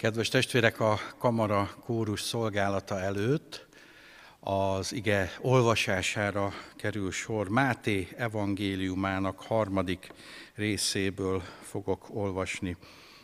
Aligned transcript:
Kedves 0.00 0.28
testvérek, 0.28 0.80
a 0.80 0.98
kamara 1.18 1.70
kórus 1.84 2.22
szolgálata 2.22 3.00
előtt 3.00 3.66
az 4.40 4.92
ige 4.92 5.32
olvasására 5.40 6.52
kerül 6.76 7.10
sor. 7.10 7.48
Máté 7.48 8.08
evangéliumának 8.16 9.40
harmadik 9.40 10.12
részéből 10.54 11.42
fogok 11.62 12.06
olvasni 12.08 12.76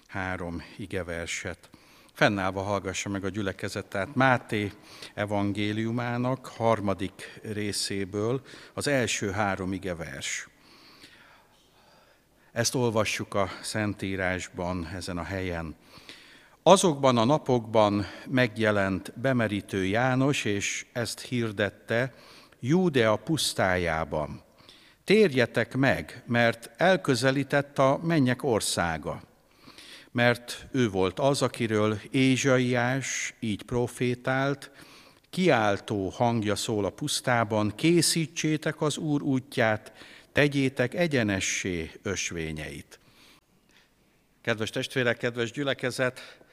három 0.07 0.63
igeverset. 0.77 1.71
Fennállva 2.13 2.63
hallgassa 2.63 3.09
meg 3.09 3.25
a 3.25 3.29
gyülekezet, 3.29 3.87
tehát 3.87 4.15
Máté 4.15 4.73
evangéliumának 5.15 6.47
harmadik 6.47 7.41
részéből 7.43 8.43
az 8.75 8.87
első 8.87 9.31
három 9.31 9.73
igevers. 9.73 10.49
Ezt 12.53 12.75
olvassuk 12.75 13.35
a 13.35 13.49
Szentírásban 13.63 14.89
ezen 14.95 15.19
a 15.19 15.25
helyen. 15.25 15.77
Azokban 16.69 17.17
a 17.17 17.25
napokban 17.25 18.07
megjelent 18.29 19.13
bemerítő 19.21 19.85
János, 19.85 20.45
és 20.45 20.87
ezt 20.93 21.21
hirdette 21.21 22.15
Júdea 22.61 23.17
pusztájában. 23.17 24.43
Térjetek 25.05 25.77
meg, 25.77 26.23
mert 26.27 26.71
elközelített 26.77 27.79
a 27.79 28.01
mennyek 28.03 28.43
országa. 28.43 29.23
Mert 30.11 30.67
ő 30.73 30.91
volt 30.91 31.19
az, 31.19 31.43
akiről 31.43 31.99
Ézsaiás 32.11 33.35
így 33.41 33.63
profétált, 33.63 34.71
kiáltó 35.31 36.09
hangja 36.09 36.55
szól 36.57 36.85
a 36.85 36.91
pusztában, 36.91 37.73
készítsétek 37.77 38.81
az 38.81 38.97
Úr 38.97 39.23
útját, 39.23 39.93
tegyétek 40.33 40.95
egyenessé 40.95 41.91
ösvényeit. 42.03 42.99
Kedves 44.43 44.71
testvérek, 44.71 45.17
kedves 45.17 45.51
gyülekezet, 45.51 46.45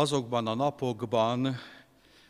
azokban 0.00 0.46
a 0.46 0.54
napokban 0.54 1.56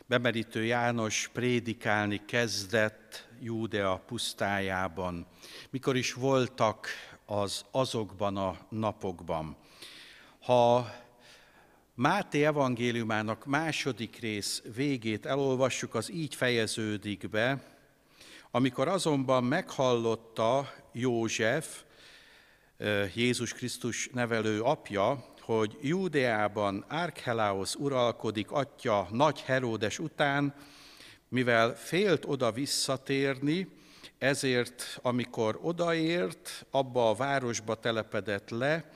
bemerítő 0.05 0.63
János 0.63 1.29
prédikálni 1.33 2.25
kezdett 2.25 3.27
Júdea 3.41 4.03
pusztájában. 4.05 5.25
Mikor 5.69 5.95
is 5.95 6.13
voltak 6.13 6.87
az 7.25 7.65
azokban 7.71 8.37
a 8.37 8.57
napokban. 8.69 9.55
Ha 10.41 10.91
Máté 11.93 12.45
evangéliumának 12.45 13.45
második 13.45 14.19
rész 14.19 14.63
végét 14.75 15.25
elolvassuk, 15.25 15.95
az 15.95 16.11
így 16.11 16.35
fejeződik 16.35 17.29
be, 17.29 17.63
amikor 18.51 18.87
azonban 18.87 19.43
meghallotta 19.43 20.73
József, 20.91 21.83
Jézus 23.15 23.53
Krisztus 23.53 24.09
nevelő 24.13 24.61
apja, 24.61 25.30
hogy 25.41 25.77
Júdeában 25.81 26.85
Archelaus 26.89 27.75
uralkodik 27.75 28.51
atya 28.51 29.07
nagy 29.11 29.41
Heródes 29.41 29.99
után, 29.99 30.53
mivel 31.27 31.75
félt 31.75 32.25
oda 32.25 32.51
visszatérni, 32.51 33.67
ezért 34.17 34.99
amikor 35.01 35.59
odaért, 35.61 36.65
abba 36.71 37.09
a 37.09 37.15
városba 37.15 37.75
telepedett 37.75 38.49
le, 38.49 38.89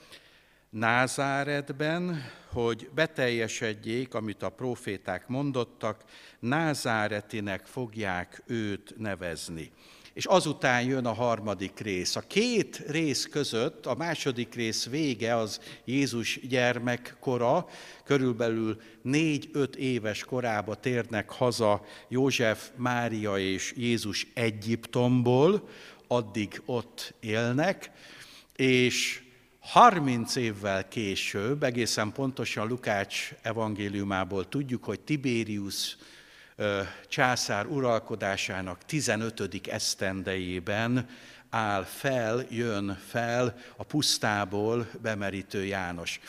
Názáretben, 0.70 2.32
hogy 2.52 2.90
beteljesedjék, 2.94 4.14
amit 4.14 4.44
a 4.44 4.50
proféták 4.50 5.28
mondottak, 5.28 6.04
Názáretinek 6.40 7.66
fogják 7.66 8.44
őt 8.46 8.94
nevezni 8.98 9.72
és 10.16 10.26
azután 10.26 10.84
jön 10.84 11.06
a 11.06 11.14
harmadik 11.14 11.80
rész. 11.80 12.16
A 12.16 12.20
két 12.20 12.84
rész 12.88 13.26
között 13.26 13.86
a 13.86 13.96
második 13.96 14.54
rész 14.54 14.86
vége 14.86 15.36
az 15.36 15.60
Jézus 15.86 16.40
gyermekkora, 16.48 17.68
körülbelül 18.04 18.82
négy-öt 19.02 19.76
éves 19.76 20.24
korába 20.24 20.76
térnek 20.76 21.30
haza 21.30 21.86
József, 22.08 22.70
Mária 22.76 23.38
és 23.38 23.74
Jézus 23.78 24.28
Egyiptomból, 24.34 25.70
addig 26.08 26.62
ott 26.66 27.14
élnek, 27.20 27.92
és 28.56 29.24
30 29.60 30.36
évvel 30.36 30.88
később, 30.88 31.64
egészen 31.64 32.12
pontosan 32.12 32.68
Lukács 32.68 33.32
evangéliumából 33.42 34.50
tudjuk, 34.50 34.84
hogy 34.84 35.00
Tiberius 35.00 35.98
császár 37.08 37.66
uralkodásának 37.66 38.86
15. 38.86 39.68
esztendejében 39.68 41.08
áll 41.50 41.84
fel, 41.84 42.46
jön 42.50 43.00
fel 43.08 43.56
a 43.78 43.84
pusztából 43.84 44.88
bemerítő 45.02 45.66
János. 45.66 46.20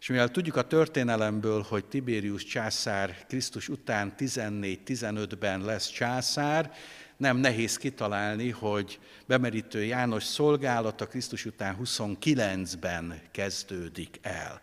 És 0.00 0.08
mivel 0.08 0.28
tudjuk 0.28 0.56
a 0.56 0.66
történelemből, 0.66 1.64
hogy 1.68 1.84
Tiberius 1.84 2.44
császár 2.44 3.24
Krisztus 3.28 3.68
után 3.68 4.14
14-15-ben 4.18 5.60
lesz 5.60 5.88
császár, 5.88 6.72
nem 7.16 7.36
nehéz 7.36 7.76
kitalálni, 7.76 8.50
hogy 8.50 8.98
bemerítő 9.26 9.84
János 9.84 10.24
szolgálata 10.24 11.06
Krisztus 11.06 11.44
után 11.44 11.76
29-ben 11.82 13.20
kezdődik 13.30 14.18
el. 14.22 14.60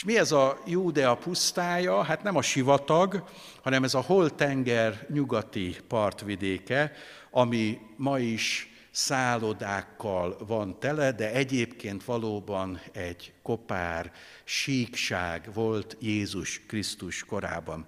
És 0.00 0.06
mi 0.06 0.18
ez 0.18 0.32
a 0.32 0.58
Júdea 0.66 1.14
pusztája? 1.14 2.02
Hát 2.02 2.22
nem 2.22 2.36
a 2.36 2.42
sivatag, 2.42 3.24
hanem 3.62 3.84
ez 3.84 3.94
a 3.94 4.00
Holtenger 4.00 5.06
nyugati 5.12 5.76
partvidéke, 5.88 6.92
ami 7.30 7.78
ma 7.96 8.18
is 8.18 8.70
szállodákkal 8.90 10.36
van 10.46 10.78
tele, 10.78 11.12
de 11.12 11.32
egyébként 11.32 12.04
valóban 12.04 12.80
egy 12.92 13.32
kopár 13.42 14.12
síkság 14.44 15.48
volt 15.54 15.96
Jézus 15.98 16.60
Krisztus 16.66 17.24
korában. 17.24 17.86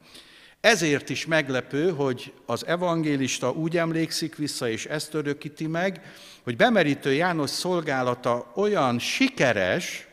Ezért 0.61 1.09
is 1.09 1.27
meglepő, 1.27 1.91
hogy 1.91 2.33
az 2.47 2.67
evangélista 2.67 3.51
úgy 3.51 3.77
emlékszik 3.77 4.37
vissza, 4.37 4.69
és 4.69 4.87
ezt 4.87 5.15
örökíti 5.15 5.67
meg, 5.67 6.13
hogy 6.43 6.57
bemerítő 6.57 7.13
János 7.13 7.51
szolgálata 7.51 8.53
olyan 8.55 8.99
sikeres, 8.99 10.07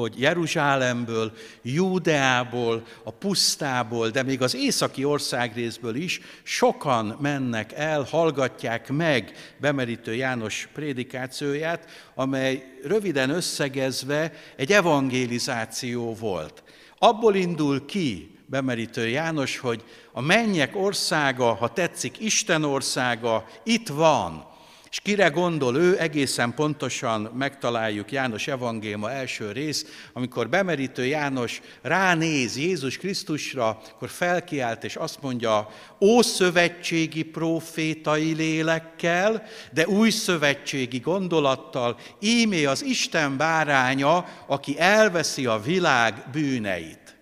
hogy 0.00 0.20
Jeruzsálemből, 0.20 1.32
Júdeából, 1.62 2.82
a 3.02 3.10
pusztából, 3.10 4.08
de 4.08 4.22
még 4.22 4.42
az 4.42 4.54
északi 4.54 5.04
országrészből 5.04 5.94
is 5.94 6.20
sokan 6.42 7.16
mennek 7.20 7.72
el, 7.72 8.02
hallgatják 8.02 8.88
meg 8.88 9.32
bemerítő 9.60 10.14
János 10.14 10.68
prédikációját, 10.72 11.90
amely 12.14 12.64
röviden 12.82 13.30
összegezve 13.30 14.32
egy 14.56 14.72
evangelizáció 14.72 16.14
volt. 16.14 16.62
Abból 16.98 17.34
indul 17.34 17.84
ki 17.84 18.38
bemerítő 18.46 19.08
János, 19.08 19.58
hogy 19.58 19.84
a 20.12 20.20
mennyek 20.20 20.76
országa, 20.76 21.54
ha 21.54 21.72
tetszik, 21.72 22.20
Isten 22.20 22.64
országa 22.64 23.46
itt 23.62 23.88
van, 23.88 24.52
és 24.94 25.00
kire 25.00 25.28
gondol 25.28 25.76
ő, 25.76 25.98
egészen 25.98 26.54
pontosan 26.54 27.20
megtaláljuk 27.20 28.12
János 28.12 28.48
evangéma 28.48 29.10
első 29.10 29.52
rész, 29.52 30.08
amikor 30.12 30.48
bemerítő 30.48 31.06
János 31.06 31.60
ránéz 31.82 32.56
Jézus 32.56 32.96
Krisztusra, 32.96 33.68
akkor 33.68 34.08
felkiált 34.08 34.84
és 34.84 34.96
azt 34.96 35.22
mondja, 35.22 35.70
ószövetségi 36.00 37.22
profétai 37.22 38.32
lélekkel, 38.32 39.46
de 39.72 39.86
új 39.86 40.10
szövetségi 40.10 40.98
gondolattal, 40.98 41.98
ímé 42.20 42.64
az 42.64 42.82
Isten 42.82 43.36
báránya, 43.36 44.26
aki 44.46 44.78
elveszi 44.78 45.46
a 45.46 45.60
világ 45.60 46.24
bűneit. 46.32 47.16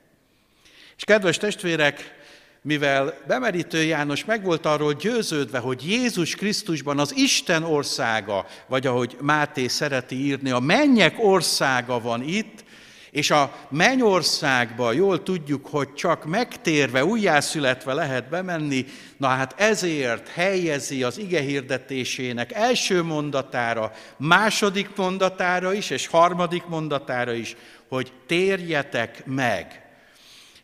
És 0.96 1.04
kedves 1.04 1.36
testvérek, 1.36 2.21
mivel 2.62 3.14
bemerítő 3.26 3.82
János 3.82 4.24
meg 4.24 4.44
volt 4.44 4.66
arról 4.66 4.92
győződve, 4.92 5.58
hogy 5.58 5.88
Jézus 5.90 6.34
Krisztusban 6.34 6.98
az 6.98 7.16
Isten 7.16 7.62
országa, 7.62 8.46
vagy 8.66 8.86
ahogy 8.86 9.16
Máté 9.20 9.66
szereti 9.66 10.24
írni, 10.24 10.50
a 10.50 10.58
mennyek 10.58 11.14
országa 11.18 12.00
van 12.00 12.22
itt, 12.22 12.64
és 13.10 13.30
a 13.30 13.54
mennyországba 13.70 14.92
jól 14.92 15.22
tudjuk, 15.22 15.66
hogy 15.66 15.94
csak 15.94 16.24
megtérve, 16.24 17.04
újjászületve 17.04 17.92
lehet 17.92 18.28
bemenni, 18.28 18.86
na 19.16 19.28
hát 19.28 19.60
ezért 19.60 20.28
helyezi 20.28 21.02
az 21.02 21.18
ige 21.18 21.40
hirdetésének 21.40 22.52
első 22.52 23.02
mondatára, 23.02 23.92
második 24.16 24.96
mondatára 24.96 25.72
is, 25.72 25.90
és 25.90 26.06
harmadik 26.06 26.64
mondatára 26.66 27.32
is, 27.32 27.56
hogy 27.88 28.12
térjetek 28.26 29.26
meg. 29.26 29.81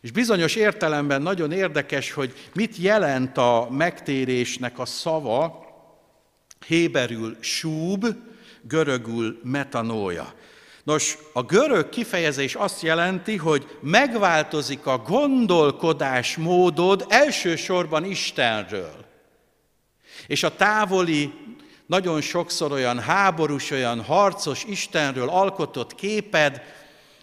És 0.01 0.11
bizonyos 0.11 0.55
értelemben 0.55 1.21
nagyon 1.21 1.51
érdekes, 1.51 2.11
hogy 2.11 2.33
mit 2.53 2.77
jelent 2.77 3.37
a 3.37 3.67
megtérésnek 3.71 4.79
a 4.79 4.85
szava, 4.85 5.67
héberül 6.65 7.37
súb, 7.39 8.05
görögül 8.61 9.39
metanója. 9.43 10.33
Nos, 10.83 11.17
a 11.33 11.43
görög 11.43 11.89
kifejezés 11.89 12.55
azt 12.55 12.81
jelenti, 12.81 13.35
hogy 13.35 13.77
megváltozik 13.81 14.85
a 14.85 14.97
gondolkodásmódod 14.97 17.05
elsősorban 17.09 18.03
Istenről. 18.03 19.05
És 20.27 20.43
a 20.43 20.55
távoli, 20.55 21.33
nagyon 21.85 22.21
sokszor 22.21 22.71
olyan 22.71 22.99
háborús, 22.99 23.71
olyan 23.71 24.03
harcos 24.03 24.63
Istenről 24.63 25.29
alkotott 25.29 25.95
képed 25.95 26.61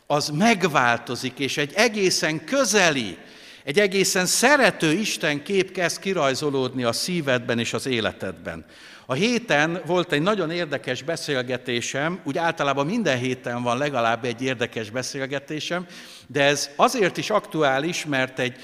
az 0.06 0.28
megváltozik, 0.28 1.38
és 1.38 1.56
egy 1.56 1.72
egészen 1.74 2.44
közeli, 2.44 3.18
egy 3.64 3.78
egészen 3.78 4.26
szerető 4.26 4.92
Isten 4.92 5.42
kép 5.42 5.72
kezd 5.72 5.98
kirajzolódni 6.00 6.84
a 6.84 6.92
szívedben 6.92 7.58
és 7.58 7.72
az 7.72 7.86
életedben. 7.86 8.64
A 9.06 9.14
héten 9.14 9.82
volt 9.86 10.12
egy 10.12 10.22
nagyon 10.22 10.50
érdekes 10.50 11.02
beszélgetésem, 11.02 12.20
úgy 12.24 12.38
általában 12.38 12.86
minden 12.86 13.18
héten 13.18 13.62
van 13.62 13.78
legalább 13.78 14.24
egy 14.24 14.42
érdekes 14.42 14.90
beszélgetésem, 14.90 15.86
de 16.26 16.42
ez 16.42 16.70
azért 16.76 17.16
is 17.16 17.30
aktuális, 17.30 18.04
mert 18.04 18.38
egy 18.38 18.54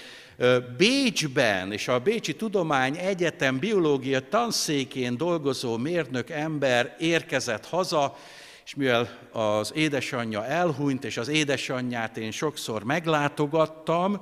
Bécsben 0.77 1.73
és 1.73 1.89
a 1.89 1.99
Bécsi 1.99 2.35
Tudomány 2.35 2.97
Egyetem 2.97 3.59
biológia 3.59 4.29
tanszékén 4.29 5.17
dolgozó 5.17 5.77
mérnök 5.77 6.31
ember 6.31 6.97
érkezett 6.99 7.67
haza, 7.67 8.17
és 8.65 8.75
mivel 8.75 9.19
az 9.33 9.73
édesanyja 9.75 10.47
elhunyt, 10.47 11.05
és 11.05 11.17
az 11.17 11.29
édesanyját 11.29 12.17
én 12.17 12.31
sokszor 12.31 12.85
meglátogattam, 12.85 14.21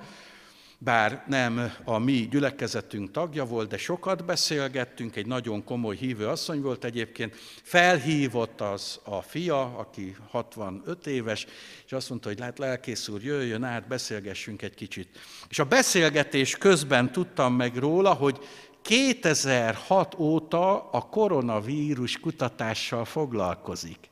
bár 0.83 1.25
nem 1.27 1.73
a 1.85 1.99
mi 1.99 2.29
gyülekezetünk 2.31 3.11
tagja 3.11 3.45
volt, 3.45 3.69
de 3.69 3.77
sokat 3.77 4.25
beszélgettünk, 4.25 5.17
egy 5.17 5.27
nagyon 5.27 5.65
komoly 5.65 5.97
hívő 5.97 6.27
asszony 6.27 6.61
volt 6.61 6.85
egyébként, 6.85 7.37
felhívott 7.63 8.61
az 8.61 9.01
a 9.05 9.23
fia, 9.23 9.63
aki 9.63 10.17
65 10.31 11.07
éves, 11.07 11.47
és 11.87 11.93
azt 11.93 12.09
mondta, 12.09 12.29
hogy 12.29 12.39
lehet 12.39 12.59
lelkész 12.59 13.09
úr, 13.09 13.23
jöjjön 13.23 13.65
át, 13.65 13.89
beszélgessünk 13.89 14.63
egy 14.63 14.75
kicsit. 14.75 15.19
És 15.49 15.59
a 15.59 15.65
beszélgetés 15.65 16.57
közben 16.57 17.13
tudtam 17.13 17.55
meg 17.55 17.77
róla, 17.77 18.13
hogy 18.13 18.39
2006 18.83 20.15
óta 20.19 20.91
a 20.91 21.01
koronavírus 21.01 22.19
kutatással 22.19 23.05
foglalkozik. 23.05 24.10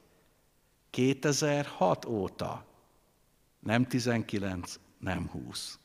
2006 0.99 2.05
óta. 2.05 2.65
Nem 3.61 3.87
19, 3.87 4.79
nem 4.99 5.29
20. 5.29 5.79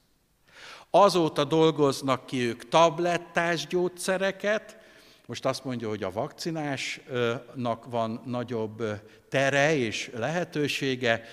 Azóta 0.89 1.44
dolgoznak 1.44 2.25
ki 2.25 2.39
ők 2.39 2.68
tablettás 2.68 3.68
gyógyszereket, 3.68 4.77
most 5.25 5.45
azt 5.45 5.63
mondja, 5.63 5.88
hogy 5.88 6.04
a 6.04 6.12
vakcinásnak 6.12 7.86
van 7.86 8.21
nagyobb 8.25 8.83
tere 9.30 9.75
és 9.75 10.12
lehetősége, 10.13 11.24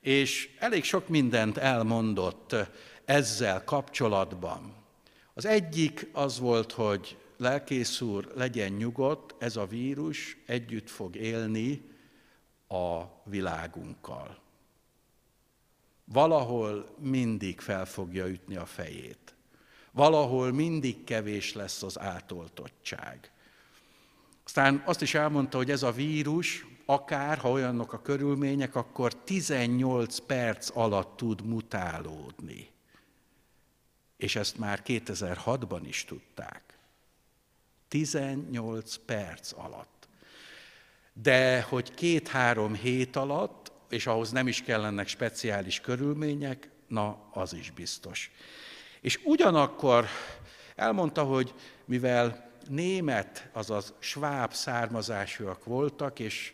és 0.00 0.50
elég 0.58 0.84
sok 0.84 1.08
mindent 1.08 1.56
elmondott 1.56 2.54
ezzel 3.04 3.64
kapcsolatban. 3.64 4.74
Az 5.34 5.46
egyik 5.46 6.08
az 6.12 6.38
volt, 6.38 6.72
hogy 6.72 7.16
lelkész 7.36 8.00
úr, 8.00 8.32
legyen 8.34 8.72
nyugodt, 8.72 9.34
ez 9.38 9.56
a 9.56 9.66
vírus 9.66 10.36
együtt 10.46 10.90
fog 10.90 11.16
élni 11.16 11.94
a 12.68 13.02
világunkkal 13.24 14.44
valahol 16.12 16.88
mindig 16.98 17.60
fel 17.60 17.84
fogja 17.84 18.26
ütni 18.26 18.56
a 18.56 18.66
fejét. 18.66 19.34
Valahol 19.92 20.52
mindig 20.52 21.04
kevés 21.04 21.52
lesz 21.52 21.82
az 21.82 21.98
átoltottság. 21.98 23.30
Aztán 24.44 24.82
azt 24.86 25.02
is 25.02 25.14
elmondta, 25.14 25.56
hogy 25.56 25.70
ez 25.70 25.82
a 25.82 25.92
vírus, 25.92 26.66
akár, 26.84 27.38
ha 27.38 27.50
olyanok 27.50 27.92
a 27.92 28.02
körülmények, 28.02 28.74
akkor 28.74 29.14
18 29.14 30.18
perc 30.18 30.76
alatt 30.76 31.16
tud 31.16 31.44
mutálódni. 31.44 32.70
És 34.16 34.36
ezt 34.36 34.58
már 34.58 34.82
2006-ban 34.84 35.80
is 35.84 36.04
tudták. 36.04 36.78
18 37.88 38.96
perc 38.96 39.52
alatt. 39.52 39.95
De 41.22 41.62
hogy 41.62 41.94
két-három 41.94 42.74
hét 42.74 43.16
alatt 43.16 43.66
és 43.88 44.06
ahhoz 44.06 44.30
nem 44.30 44.48
is 44.48 44.62
kellenek 44.62 45.08
speciális 45.08 45.80
körülmények, 45.80 46.68
na, 46.88 47.28
az 47.32 47.52
is 47.52 47.70
biztos. 47.70 48.30
És 49.00 49.20
ugyanakkor 49.24 50.06
elmondta, 50.74 51.22
hogy 51.22 51.54
mivel 51.84 52.50
német, 52.68 53.48
azaz 53.52 53.94
sváb 53.98 54.52
származásúak 54.52 55.64
voltak, 55.64 56.18
és 56.18 56.52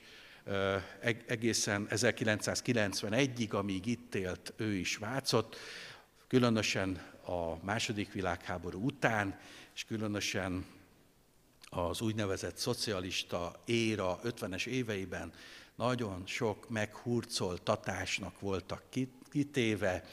egészen 1.26 1.86
1991-ig, 1.90 3.50
amíg 3.50 3.86
itt 3.86 4.14
élt, 4.14 4.52
ő 4.56 4.74
is 4.74 4.88
Svácot, 4.88 5.56
különösen 6.28 7.02
a 7.26 7.64
második 7.64 8.12
világháború 8.12 8.84
után, 8.84 9.38
és 9.74 9.84
különösen 9.84 10.64
az 11.74 12.00
úgynevezett 12.00 12.56
szocialista 12.56 13.62
éra 13.64 14.20
50-es 14.24 14.66
éveiben 14.66 15.32
nagyon 15.74 16.22
sok 16.26 16.68
meghurcoltatásnak 16.68 18.40
voltak 18.40 18.82
kitéve, 19.30 20.04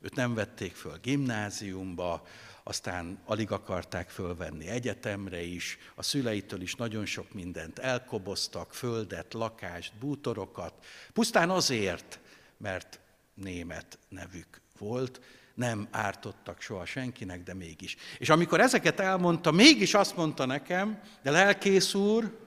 őt 0.00 0.14
nem 0.14 0.34
vették 0.34 0.74
föl 0.74 0.98
gimnáziumba, 1.02 2.26
aztán 2.62 3.18
alig 3.24 3.50
akarták 3.50 4.10
fölvenni 4.10 4.68
egyetemre 4.68 5.42
is, 5.42 5.78
a 5.94 6.02
szüleitől 6.02 6.60
is 6.60 6.74
nagyon 6.74 7.06
sok 7.06 7.32
mindent 7.32 7.78
elkoboztak, 7.78 8.74
földet, 8.74 9.34
lakást, 9.34 9.94
bútorokat, 9.98 10.84
pusztán 11.12 11.50
azért, 11.50 12.20
mert 12.56 13.00
német 13.34 13.98
nevük 14.08 14.60
volt, 14.78 15.20
nem 15.54 15.88
ártottak 15.90 16.60
soha 16.60 16.84
senkinek, 16.84 17.42
de 17.42 17.54
mégis. 17.54 17.96
És 18.18 18.28
amikor 18.28 18.60
ezeket 18.60 19.00
elmondta, 19.00 19.50
mégis 19.50 19.94
azt 19.94 20.16
mondta 20.16 20.46
nekem, 20.46 20.98
de 21.22 21.30
lelkész 21.30 21.94
úr, 21.94 22.42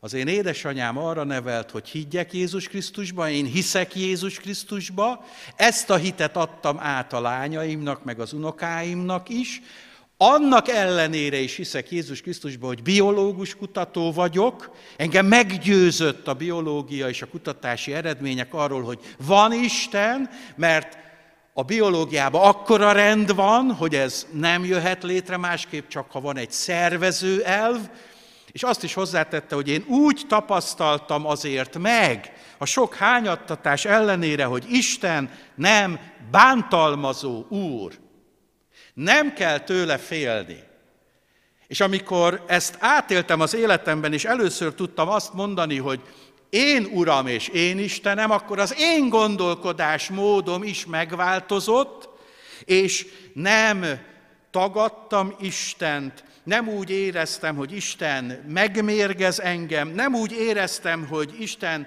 az 0.00 0.12
én 0.12 0.26
édesanyám 0.26 0.98
arra 0.98 1.24
nevelt, 1.24 1.70
hogy 1.70 1.88
higgyek 1.88 2.32
Jézus 2.32 2.68
Krisztusba, 2.68 3.30
én 3.30 3.44
hiszek 3.44 3.96
Jézus 3.96 4.38
Krisztusba, 4.38 5.24
ezt 5.56 5.90
a 5.90 5.96
hitet 5.96 6.36
adtam 6.36 6.78
át 6.80 7.12
a 7.12 7.20
lányaimnak, 7.20 8.04
meg 8.04 8.20
az 8.20 8.32
unokáimnak 8.32 9.28
is, 9.28 9.62
annak 10.16 10.68
ellenére 10.68 11.38
is 11.38 11.56
hiszek 11.56 11.90
Jézus 11.90 12.20
Krisztusba, 12.20 12.66
hogy 12.66 12.82
biológus 12.82 13.54
kutató 13.54 14.12
vagyok, 14.12 14.76
engem 14.96 15.26
meggyőzött 15.26 16.28
a 16.28 16.34
biológia 16.34 17.08
és 17.08 17.22
a 17.22 17.26
kutatási 17.26 17.92
eredmények 17.92 18.54
arról, 18.54 18.82
hogy 18.82 19.00
van 19.18 19.52
Isten, 19.52 20.30
mert 20.56 21.05
a 21.58 21.62
biológiában 21.62 22.42
akkora 22.42 22.92
rend 22.92 23.34
van, 23.34 23.72
hogy 23.72 23.94
ez 23.94 24.26
nem 24.32 24.64
jöhet 24.64 25.02
létre 25.02 25.36
másképp, 25.36 25.88
csak 25.88 26.10
ha 26.10 26.20
van 26.20 26.36
egy 26.36 26.50
szervező 26.50 27.42
elv, 27.42 27.78
és 28.52 28.62
azt 28.62 28.82
is 28.82 28.94
hozzátette, 28.94 29.54
hogy 29.54 29.68
én 29.68 29.84
úgy 29.88 30.22
tapasztaltam 30.28 31.26
azért 31.26 31.78
meg, 31.78 32.32
a 32.58 32.64
sok 32.64 32.94
hányattatás 32.94 33.84
ellenére, 33.84 34.44
hogy 34.44 34.64
Isten 34.70 35.30
nem 35.54 36.00
bántalmazó 36.30 37.44
úr. 37.48 37.92
Nem 38.94 39.32
kell 39.32 39.58
tőle 39.58 39.98
félni. 39.98 40.62
És 41.66 41.80
amikor 41.80 42.44
ezt 42.46 42.76
átéltem 42.80 43.40
az 43.40 43.54
életemben, 43.54 44.12
és 44.12 44.24
először 44.24 44.74
tudtam 44.74 45.08
azt 45.08 45.32
mondani, 45.32 45.76
hogy 45.76 46.00
én 46.50 46.84
Uram 46.84 47.26
és 47.26 47.48
én 47.48 47.78
Istenem, 47.78 48.30
akkor 48.30 48.58
az 48.58 48.74
én 48.78 49.08
gondolkodás 49.08 50.08
módom 50.08 50.62
is 50.62 50.86
megváltozott, 50.86 52.08
és 52.64 53.06
nem 53.34 53.84
tagadtam 54.50 55.34
Istent, 55.40 56.24
nem 56.42 56.68
úgy 56.68 56.90
éreztem, 56.90 57.56
hogy 57.56 57.72
Isten 57.72 58.44
megmérgez 58.48 59.40
engem, 59.40 59.88
nem 59.88 60.14
úgy 60.14 60.32
éreztem, 60.32 61.06
hogy 61.06 61.34
Isten 61.38 61.86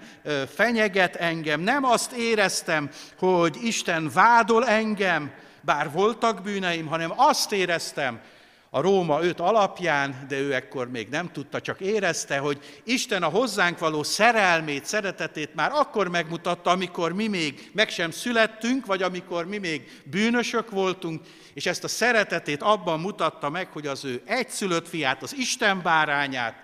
fenyeget 0.54 1.16
engem, 1.16 1.62
nem 1.62 1.84
azt 1.84 2.12
éreztem, 2.12 2.90
hogy 3.18 3.58
Isten 3.64 4.10
vádol 4.14 4.68
engem, 4.68 5.32
bár 5.62 5.92
voltak 5.92 6.42
bűneim, 6.42 6.86
hanem 6.86 7.14
azt 7.16 7.52
éreztem, 7.52 8.20
a 8.70 8.82
Róma 8.82 9.22
5 9.22 9.40
alapján, 9.40 10.26
de 10.28 10.40
ő 10.40 10.54
ekkor 10.54 10.90
még 10.90 11.08
nem 11.10 11.32
tudta, 11.32 11.62
csak 11.62 11.80
érezte, 11.80 12.38
hogy 12.38 12.82
Isten 12.84 13.24
a 13.24 13.28
hozzánk 13.28 13.80
való 13.80 14.04
szerelmét, 14.04 14.86
szeretetét 14.86 15.56
már 15.56 15.72
akkor 15.72 16.08
megmutatta, 16.08 16.70
amikor 16.70 17.14
mi 17.14 17.28
még 17.28 17.70
meg 17.74 17.90
sem 17.90 18.12
születtünk, 18.12 18.86
vagy 18.86 19.02
amikor 19.02 19.46
mi 19.46 19.58
még 19.58 20.02
bűnösök 20.06 20.70
voltunk, 20.70 21.22
és 21.54 21.66
ezt 21.66 21.84
a 21.84 21.88
szeretetét 21.88 22.62
abban 22.62 23.00
mutatta 23.00 23.50
meg, 23.50 23.68
hogy 23.68 23.88
az 23.88 24.06
ő 24.06 24.22
egyszülött 24.26 24.88
fiát, 24.88 25.24
az 25.24 25.36
Isten 25.36 25.82
bárányát 25.82 26.64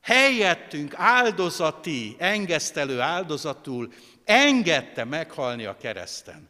helyettünk 0.00 0.94
áldozati, 0.96 2.16
engesztelő 2.18 3.00
áldozatul 3.00 3.92
engedte 4.24 5.04
meghalni 5.04 5.64
a 5.64 5.76
kereszten. 5.76 6.48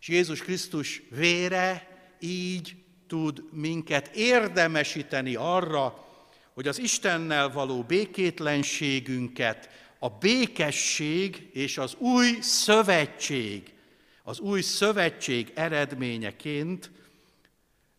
És 0.00 0.08
Jézus 0.08 0.40
Krisztus 0.40 1.02
vére 1.10 1.88
így 2.20 2.81
tud 3.12 3.42
minket 3.50 4.10
érdemesíteni 4.14 5.34
arra, 5.34 6.06
hogy 6.54 6.68
az 6.68 6.78
Istennel 6.78 7.52
való 7.52 7.82
békétlenségünket 7.82 9.68
a 9.98 10.08
békesség 10.08 11.50
és 11.52 11.78
az 11.78 11.94
új 11.94 12.38
szövetség, 12.40 13.74
az 14.22 14.38
új 14.38 14.60
szövetség 14.60 15.52
eredményeként 15.54 16.90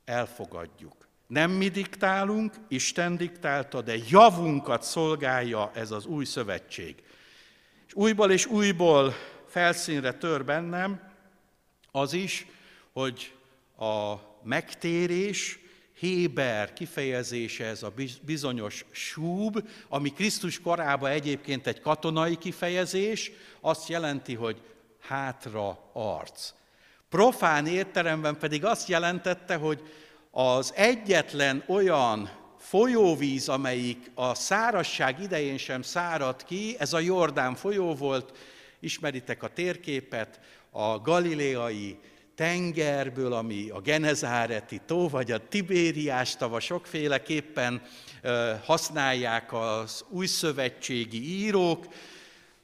elfogadjuk. 0.05 1.07
Nem 1.27 1.51
mi 1.51 1.67
diktálunk, 1.67 2.53
Isten 2.67 3.17
diktálta, 3.17 3.81
de 3.81 3.95
javunkat 4.09 4.83
szolgálja 4.83 5.71
ez 5.73 5.91
az 5.91 6.05
új 6.05 6.25
szövetség. 6.25 7.03
És 7.87 7.93
újból 7.93 8.31
és 8.31 8.45
újból 8.45 9.13
felszínre 9.47 10.13
tör 10.13 10.45
bennem, 10.45 11.11
az 11.91 12.13
is, 12.13 12.45
hogy 12.91 13.33
a 13.77 14.31
megtérés, 14.43 15.59
Héber 15.99 16.73
kifejezése 16.73 17.65
ez 17.65 17.83
a 17.83 17.93
bizonyos 18.21 18.85
súb, 18.91 19.69
ami 19.87 20.09
Krisztus 20.09 20.61
korában 20.61 21.09
egyébként 21.09 21.67
egy 21.67 21.81
katonai 21.81 22.37
kifejezés, 22.37 23.31
azt 23.61 23.87
jelenti, 23.87 24.33
hogy 24.33 24.61
hátra 24.99 25.89
arc. 25.93 26.53
Profán 27.09 27.67
értelemben 27.67 28.37
pedig 28.37 28.65
azt 28.65 28.87
jelentette, 28.87 29.55
hogy 29.55 29.81
az 30.31 30.73
egyetlen 30.75 31.63
olyan 31.67 32.29
folyóvíz, 32.57 33.49
amelyik 33.49 34.11
a 34.13 34.35
szárasság 34.35 35.21
idején 35.21 35.57
sem 35.57 35.81
szárad 35.81 36.43
ki, 36.43 36.75
ez 36.79 36.93
a 36.93 36.99
Jordán 36.99 37.55
folyó 37.55 37.95
volt, 37.95 38.37
ismeritek 38.79 39.43
a 39.43 39.47
térképet, 39.47 40.39
a 40.69 40.99
galileai 40.99 41.99
tengerből, 42.35 43.33
ami 43.33 43.69
a 43.69 43.81
Genezáreti 43.81 44.81
tó, 44.85 45.09
vagy 45.09 45.31
a 45.31 45.47
Tibériás 45.47 46.35
tava 46.35 46.59
sokféleképpen 46.59 47.81
használják 48.63 49.53
az 49.53 50.05
új 50.09 50.25
szövetségi 50.25 51.43
írók. 51.43 51.85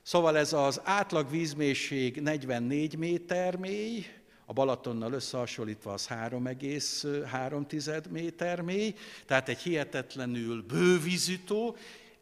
Szóval 0.02 0.38
ez 0.38 0.54
az 0.54 0.82
átlag 0.84 1.30
vízmélység 1.30 2.22
44 2.22 2.98
méter 2.98 3.56
mély, 3.56 4.06
a 4.46 4.54
Balatonnal 4.54 5.14
összehasonlítva 5.14 5.94
az 5.94 6.08
3,3 6.08 8.10
méter 8.10 8.62
mély, 8.62 8.94
tehát 9.26 9.50
egy 9.50 9.60
hihetetlenül 9.60 10.62
bővízű 10.62 11.38
tó, 11.46 11.76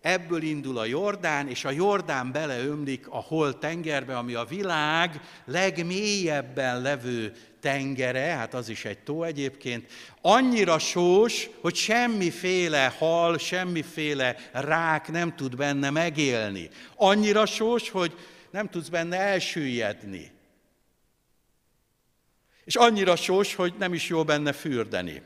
ebből 0.07 0.41
indul 0.41 0.77
a 0.77 0.85
Jordán, 0.85 1.49
és 1.49 1.65
a 1.65 1.71
Jordán 1.71 2.31
beleömlik 2.31 3.07
a 3.07 3.17
hol 3.17 3.57
tengerbe, 3.57 4.17
ami 4.17 4.33
a 4.33 4.45
világ 4.45 5.21
legmélyebben 5.45 6.81
levő 6.81 7.33
tengere, 7.59 8.19
hát 8.19 8.53
az 8.53 8.69
is 8.69 8.85
egy 8.85 8.97
tó 8.97 9.23
egyébként, 9.23 9.91
annyira 10.21 10.79
sós, 10.79 11.49
hogy 11.61 11.75
semmiféle 11.75 12.93
hal, 12.97 13.37
semmiféle 13.37 14.35
rák 14.51 15.11
nem 15.11 15.35
tud 15.35 15.55
benne 15.55 15.89
megélni. 15.89 16.69
Annyira 16.95 17.45
sós, 17.45 17.89
hogy 17.89 18.17
nem 18.51 18.69
tudsz 18.69 18.87
benne 18.87 19.17
elsüllyedni. 19.17 20.31
És 22.63 22.75
annyira 22.75 23.15
sós, 23.15 23.55
hogy 23.55 23.73
nem 23.77 23.93
is 23.93 24.07
jó 24.07 24.23
benne 24.23 24.51
fürdeni 24.51 25.21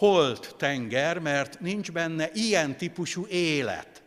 holt 0.00 0.54
tenger, 0.58 1.18
mert 1.18 1.60
nincs 1.60 1.92
benne 1.92 2.30
ilyen 2.32 2.76
típusú 2.76 3.26
élet. 3.26 4.02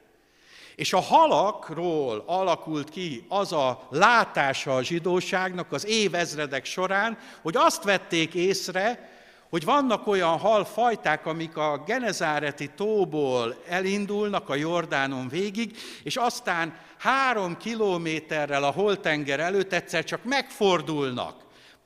És 0.76 0.94
a 0.94 1.00
halakról 1.00 2.24
alakult 2.26 2.90
ki 2.90 3.26
az 3.30 3.52
a 3.52 3.88
látása 3.90 4.76
a 4.76 4.84
zsidóságnak 4.84 5.72
az 5.72 5.86
évezredek 5.86 6.66
során, 6.66 7.18
hogy 7.42 7.56
azt 7.58 7.84
vették 7.84 8.34
észre, 8.34 9.12
hogy 9.50 9.66
vannak 9.66 10.08
olyan 10.08 10.38
halfajták, 10.38 11.26
amik 11.26 11.58
a 11.58 11.84
Genezáreti 11.86 12.70
tóból 12.76 13.56
elindulnak 13.68 14.50
a 14.50 14.56
Jordánon 14.56 15.28
végig, 15.28 15.78
és 16.04 16.16
aztán 16.16 16.78
három 16.98 17.58
kilométerrel 17.58 18.64
a 18.64 18.72
holtenger 18.72 19.40
előtt 19.40 19.74
egyszer 19.74 20.04
csak 20.04 20.24
megfordulnak 20.24 21.43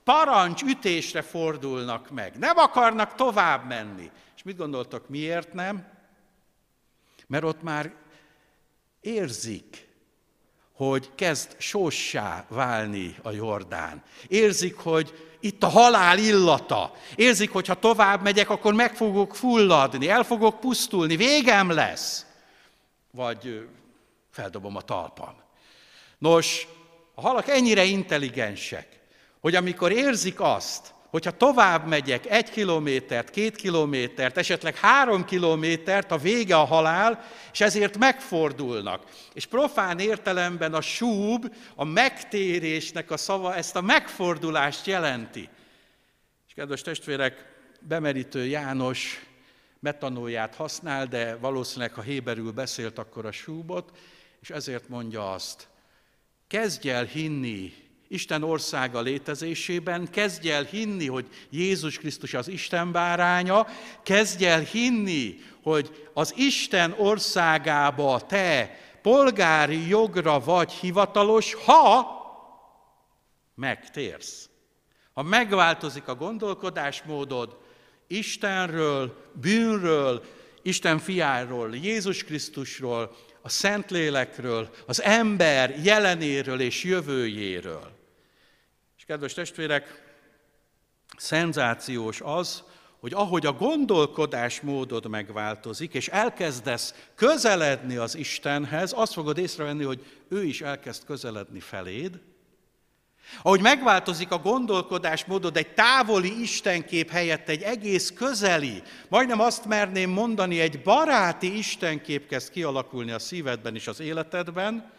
parancs 0.08 0.62
ütésre 0.62 1.22
fordulnak 1.22 2.10
meg. 2.10 2.38
Nem 2.38 2.58
akarnak 2.58 3.16
tovább 3.16 3.68
menni. 3.68 4.12
És 4.36 4.44
mit 4.44 4.58
gondoltak, 4.58 5.10
miért 5.10 5.54
nem? 5.54 5.88
Mert 7.28 7.44
ott 7.44 7.62
már 7.62 7.94
érzik, 9.00 9.88
hogy 10.72 11.12
kezd 11.16 11.56
sossá 11.58 12.46
válni 12.50 13.16
a 13.22 13.32
Jordán. 13.32 14.04
Érzik, 14.28 14.78
hogy 14.78 15.36
itt 15.40 15.64
a 15.64 15.68
halál 15.68 16.18
illata. 16.18 16.94
Érzik, 17.16 17.52
hogy 17.52 17.68
ha 17.68 17.80
tovább 17.80 18.22
megyek, 18.22 18.50
akkor 18.50 18.74
meg 18.74 18.96
fogok 18.96 19.36
fulladni, 19.36 20.10
el 20.10 20.24
fogok 20.24 20.60
pusztulni, 20.60 21.16
végem 21.16 21.70
lesz. 21.70 22.26
Vagy 23.12 23.68
feldobom 24.32 24.76
a 24.76 24.82
talpam. 24.82 25.36
Nos, 26.18 26.68
a 27.16 27.22
halak 27.22 27.48
ennyire 27.48 27.84
intelligensek, 27.84 28.97
hogy 29.48 29.56
amikor 29.56 29.92
érzik 29.92 30.40
azt, 30.40 30.94
hogyha 31.10 31.38
tovább 31.38 31.88
megyek 31.88 32.26
egy 32.26 32.50
kilométert, 32.50 33.30
két 33.30 33.56
kilométert, 33.56 34.38
esetleg 34.38 34.76
három 34.76 35.26
kilométert, 35.26 36.12
a 36.12 36.18
vége 36.18 36.56
a 36.56 36.66
halál, 36.66 37.24
és 37.52 37.62
ezért 37.62 37.98
megfordulnak. 37.98 39.04
És 39.34 39.46
profán 39.46 40.00
értelemben 40.00 40.74
a 40.74 40.82
súb, 40.82 41.56
a 41.76 41.84
megtérésnek 41.84 43.12
a 43.12 43.18
szava 43.18 43.56
ezt 43.56 43.76
a 43.76 43.82
megfordulást 43.82 44.86
jelenti. 44.86 45.50
És 46.48 46.54
kedves 46.54 46.82
testvérek, 46.82 47.46
bemerítő 47.80 48.46
János 48.46 49.26
metanóját 49.80 50.56
használ, 50.56 51.06
de 51.06 51.36
valószínűleg, 51.36 51.94
ha 51.94 52.02
héberül 52.02 52.52
beszélt, 52.52 52.98
akkor 52.98 53.26
a 53.26 53.32
súbot, 53.32 53.98
és 54.42 54.50
ezért 54.50 54.90
mondja 54.90 55.32
azt, 55.32 55.68
kezdj 56.48 56.90
el 56.90 57.04
hinni 57.04 57.86
Isten 58.08 58.44
országa 58.44 59.02
létezésében, 59.02 60.10
kezdj 60.10 60.52
el 60.52 60.64
hinni, 60.64 61.08
hogy 61.08 61.26
Jézus 61.50 61.98
Krisztus 61.98 62.34
az 62.34 62.48
Isten 62.48 62.92
báránya, 62.92 63.68
kezdj 64.04 64.46
el 64.46 64.60
hinni, 64.60 65.40
hogy 65.62 66.10
az 66.14 66.34
Isten 66.38 66.96
országába 66.98 68.26
te 68.26 68.80
polgári 69.02 69.88
jogra 69.88 70.40
vagy 70.40 70.72
hivatalos, 70.72 71.54
ha 71.54 72.16
megtérsz. 73.56 74.50
Ha 75.14 75.24
megváltozik 75.24 76.08
a 76.08 76.16
gondolkodásmódod 76.16 77.58
Istenről, 78.08 79.32
bűnről, 79.34 80.24
Isten 80.62 81.00
fiáról, 81.00 81.76
Jézus 81.76 82.24
Krisztusról, 82.24 83.16
a 83.42 83.50
Szentlélekről, 83.50 84.70
az 84.86 85.02
ember 85.02 85.80
jelenéről 85.84 86.60
és 86.60 86.84
jövőjéről. 86.84 87.97
Kedves 89.08 89.34
testvérek, 89.34 90.04
szenzációs 91.18 92.22
az, 92.22 92.64
hogy 93.00 93.14
ahogy 93.14 93.46
a 93.46 93.54
gondolkodásmódod 93.54 95.08
megváltozik, 95.10 95.94
és 95.94 96.08
elkezdesz 96.08 97.10
közeledni 97.16 97.96
az 97.96 98.16
Istenhez, 98.16 98.94
azt 98.96 99.14
fogod 99.14 99.38
észrevenni, 99.38 99.84
hogy 99.84 100.06
ő 100.30 100.44
is 100.44 100.62
elkezd 100.62 101.06
közeledni 101.06 101.60
feléd. 101.60 102.20
Ahogy 103.42 103.62
megváltozik 103.62 104.32
a 104.32 104.38
gondolkodásmódod, 104.38 105.58
egy 105.58 105.74
távoli 105.74 106.42
Istenkép 106.42 107.10
helyett 107.10 107.50
egy 107.50 107.62
egész 107.62 108.12
közeli, 108.12 108.84
majdnem 109.10 109.40
azt 109.40 109.66
merném 109.66 110.10
mondani, 110.10 110.60
egy 110.60 110.82
baráti 110.82 111.58
Istenkép 111.58 112.28
kezd 112.28 112.50
kialakulni 112.50 113.12
a 113.12 113.20
szívedben 113.20 113.76
és 113.76 113.88
az 113.88 114.00
életedben, 114.00 114.96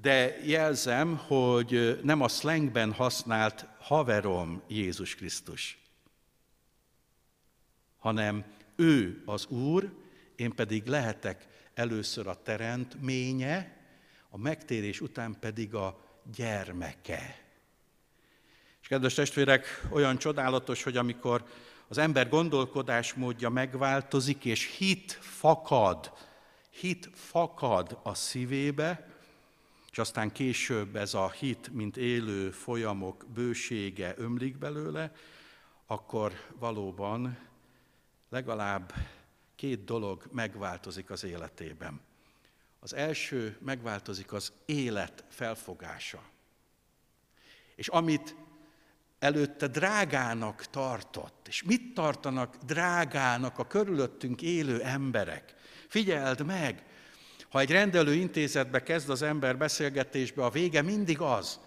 de 0.00 0.46
jelzem, 0.46 1.16
hogy 1.16 2.00
nem 2.02 2.20
a 2.20 2.28
slangben 2.28 2.92
használt 2.92 3.66
haverom 3.78 4.62
Jézus 4.68 5.14
Krisztus, 5.14 5.78
hanem 7.98 8.44
ő 8.76 9.22
az 9.24 9.46
Úr, 9.46 9.92
én 10.36 10.54
pedig 10.54 10.86
lehetek 10.86 11.46
először 11.74 12.26
a 12.26 12.42
teremtménye, 12.42 13.76
a 14.30 14.38
megtérés 14.38 15.00
után 15.00 15.36
pedig 15.40 15.74
a 15.74 16.00
gyermeke. 16.34 17.46
És 18.82 18.88
kedves 18.88 19.14
testvérek, 19.14 19.86
olyan 19.90 20.18
csodálatos, 20.18 20.82
hogy 20.82 20.96
amikor 20.96 21.44
az 21.88 21.98
ember 21.98 22.28
gondolkodásmódja 22.28 23.48
megváltozik, 23.48 24.44
és 24.44 24.76
hit 24.76 25.12
fakad, 25.12 26.12
hit 26.70 27.10
fakad 27.14 27.98
a 28.02 28.14
szívébe, 28.14 29.07
és 29.98 30.04
aztán 30.04 30.32
később 30.32 30.96
ez 30.96 31.14
a 31.14 31.30
hit, 31.30 31.72
mint 31.72 31.96
élő 31.96 32.50
folyamok 32.50 33.24
bősége 33.34 34.14
ömlik 34.16 34.58
belőle, 34.58 35.12
akkor 35.86 36.32
valóban 36.58 37.38
legalább 38.28 38.94
két 39.56 39.84
dolog 39.84 40.28
megváltozik 40.32 41.10
az 41.10 41.24
életében. 41.24 42.00
Az 42.80 42.94
első 42.94 43.58
megváltozik 43.60 44.32
az 44.32 44.52
élet 44.64 45.24
felfogása. 45.28 46.22
És 47.74 47.88
amit 47.88 48.34
előtte 49.18 49.66
drágának 49.66 50.66
tartott, 50.66 51.46
és 51.48 51.62
mit 51.62 51.94
tartanak 51.94 52.56
drágának 52.56 53.58
a 53.58 53.66
körülöttünk 53.66 54.42
élő 54.42 54.82
emberek? 54.82 55.54
Figyeld 55.88 56.46
meg, 56.46 56.86
ha 57.48 57.60
egy 57.60 57.70
rendelő 57.70 58.14
intézetbe 58.14 58.82
kezd 58.82 59.10
az 59.10 59.22
ember 59.22 59.58
beszélgetésbe, 59.58 60.44
a 60.44 60.50
vége 60.50 60.82
mindig 60.82 61.20
az, 61.20 61.60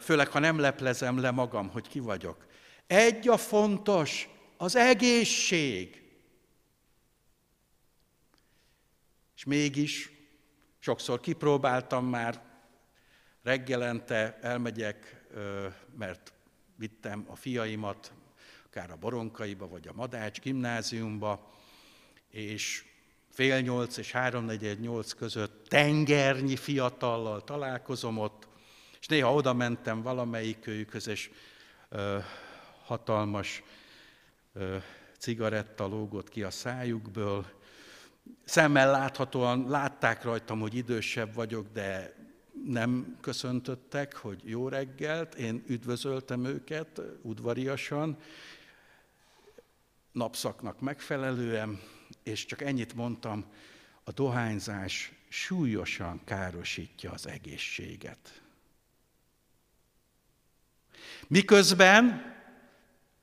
főleg 0.00 0.28
ha 0.28 0.38
nem 0.38 0.58
leplezem 0.58 1.20
le 1.20 1.30
magam, 1.30 1.70
hogy 1.70 1.88
ki 1.88 1.98
vagyok. 1.98 2.46
Egy 2.86 3.28
a 3.28 3.36
fontos, 3.36 4.28
az 4.56 4.76
egészség. 4.76 6.02
És 9.36 9.44
mégis 9.44 10.10
sokszor 10.78 11.20
kipróbáltam 11.20 12.06
már 12.06 12.42
reggelente 13.42 14.38
elmegyek, 14.40 15.24
mert 15.98 16.32
vittem 16.76 17.24
a 17.28 17.36
fiaimat, 17.36 18.12
akár 18.66 18.90
a 18.90 18.96
Boronkaiba, 18.96 19.68
vagy 19.68 19.88
a 19.88 19.92
Madács 19.92 20.40
gimnáziumba, 20.40 21.54
és 22.28 22.84
fél 23.30 23.60
nyolc 23.60 23.96
és 23.96 24.12
háromnegyed 24.12 24.80
nyolc 24.80 25.12
között 25.12 25.68
tengernyi 25.68 26.56
fiatallal 26.56 27.44
találkozom 27.44 28.18
ott, 28.18 28.48
és 29.00 29.06
néha 29.06 29.34
oda 29.34 29.52
mentem 29.52 30.02
valamelyikőjükhöz, 30.02 31.08
és 31.08 31.30
ö, 31.88 32.18
hatalmas 32.84 33.62
ö, 34.52 34.76
cigaretta 35.18 35.86
lógott 35.86 36.28
ki 36.28 36.42
a 36.42 36.50
szájukből. 36.50 37.46
Szemmel 38.44 38.90
láthatóan 38.90 39.68
látták 39.68 40.22
rajtam, 40.22 40.60
hogy 40.60 40.74
idősebb 40.74 41.34
vagyok, 41.34 41.66
de 41.72 42.14
nem 42.64 43.16
köszöntöttek, 43.20 44.16
hogy 44.16 44.40
jó 44.44 44.68
reggelt, 44.68 45.34
én 45.34 45.64
üdvözöltem 45.66 46.44
őket 46.44 47.00
udvariasan, 47.22 48.16
napszaknak 50.12 50.80
megfelelően, 50.80 51.80
és 52.22 52.46
csak 52.46 52.62
ennyit 52.62 52.94
mondtam, 52.94 53.44
a 54.04 54.12
dohányzás 54.12 55.12
súlyosan 55.28 56.20
károsítja 56.24 57.10
az 57.12 57.26
egészséget. 57.26 58.42
Miközben 61.26 62.34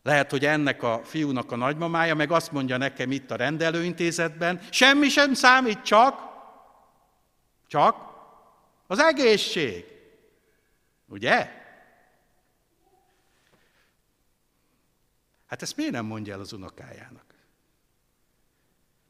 lehet, 0.03 0.31
hogy 0.31 0.45
ennek 0.45 0.83
a 0.83 1.01
fiúnak 1.03 1.51
a 1.51 1.55
nagymamája 1.55 2.15
meg 2.15 2.31
azt 2.31 2.51
mondja 2.51 2.77
nekem 2.77 3.11
itt 3.11 3.31
a 3.31 3.35
rendelőintézetben, 3.35 4.61
semmi 4.71 5.09
sem 5.09 5.33
számít, 5.33 5.81
csak, 5.81 6.19
csak 7.67 7.95
az 8.87 8.99
egészség. 8.99 9.85
Ugye? 11.05 11.51
Hát 15.47 15.61
ezt 15.61 15.77
miért 15.77 15.91
nem 15.91 16.05
mondja 16.05 16.33
el 16.33 16.39
az 16.39 16.53
unokájának? 16.53 17.26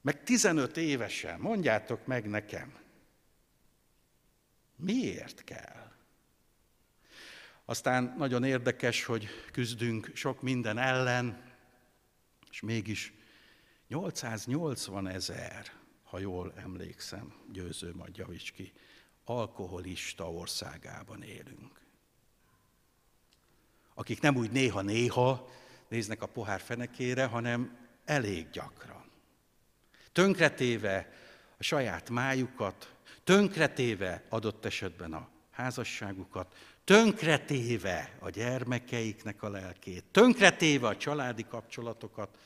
Meg 0.01 0.23
15 0.23 0.77
évesen, 0.77 1.39
mondjátok 1.39 2.05
meg 2.05 2.29
nekem. 2.29 2.77
Miért 4.75 5.43
kell? 5.43 5.91
Aztán 7.65 8.13
nagyon 8.17 8.43
érdekes, 8.43 9.05
hogy 9.05 9.27
küzdünk 9.51 10.11
sok 10.13 10.41
minden 10.41 10.77
ellen, 10.77 11.55
és 12.49 12.61
mégis 12.61 13.13
880 13.87 15.07
ezer, 15.07 15.71
ha 16.03 16.19
jól 16.19 16.53
emlékszem, 16.55 17.33
győző 17.51 17.93
majd 17.95 18.17
javíts 18.17 18.51
ki, 18.51 18.73
alkoholista 19.23 20.31
országában 20.31 21.23
élünk. 21.23 21.81
Akik 23.93 24.21
nem 24.21 24.35
úgy 24.35 24.51
néha-néha 24.51 25.49
néznek 25.87 26.21
a 26.21 26.25
pohár 26.27 26.59
fenekére, 26.59 27.25
hanem 27.25 27.87
elég 28.05 28.49
gyakran. 28.49 28.96
Tönkretéve 30.17 31.13
a 31.57 31.63
saját 31.63 32.09
májukat, 32.09 32.93
tönkretéve 33.23 34.23
adott 34.29 34.65
esetben 34.65 35.13
a 35.13 35.29
házasságukat, 35.51 36.55
tönkretéve 36.83 38.17
a 38.19 38.29
gyermekeiknek 38.29 39.43
a 39.43 39.49
lelkét, 39.49 40.03
tönkretéve 40.11 40.87
a 40.87 40.97
családi 40.97 41.45
kapcsolatokat, 41.47 42.37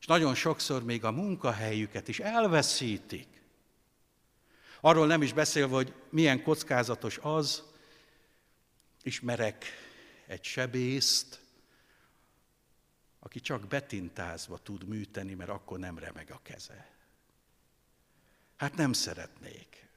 és 0.00 0.06
nagyon 0.06 0.34
sokszor 0.34 0.84
még 0.84 1.04
a 1.04 1.10
munkahelyüket 1.10 2.08
is 2.08 2.20
elveszítik. 2.20 3.42
Arról 4.80 5.06
nem 5.06 5.22
is 5.22 5.32
beszélve, 5.32 5.74
hogy 5.74 5.94
milyen 6.10 6.42
kockázatos 6.42 7.18
az, 7.18 7.62
ismerek 9.02 9.64
egy 10.26 10.44
sebészt, 10.44 11.40
aki 13.18 13.40
csak 13.40 13.66
betintázva 13.66 14.58
tud 14.58 14.84
műteni, 14.88 15.34
mert 15.34 15.50
akkor 15.50 15.78
nem 15.78 15.98
remeg 15.98 16.30
a 16.30 16.40
keze. 16.42 16.90
Hát 18.62 18.76
nem 18.76 18.92
szeretnék 18.92 19.88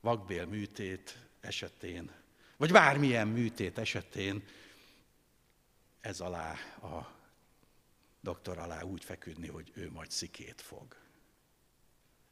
vakbél 0.00 0.46
műtét 0.46 1.18
esetén, 1.40 2.10
vagy 2.56 2.72
bármilyen 2.72 3.28
műtét 3.28 3.78
esetén 3.78 4.44
ez 6.00 6.20
alá, 6.20 6.52
a 6.82 7.14
doktor 8.20 8.58
alá 8.58 8.82
úgy 8.82 9.04
feküdni, 9.04 9.48
hogy 9.48 9.72
ő 9.74 9.90
majd 9.90 10.10
szikét 10.10 10.60
fog. 10.60 10.96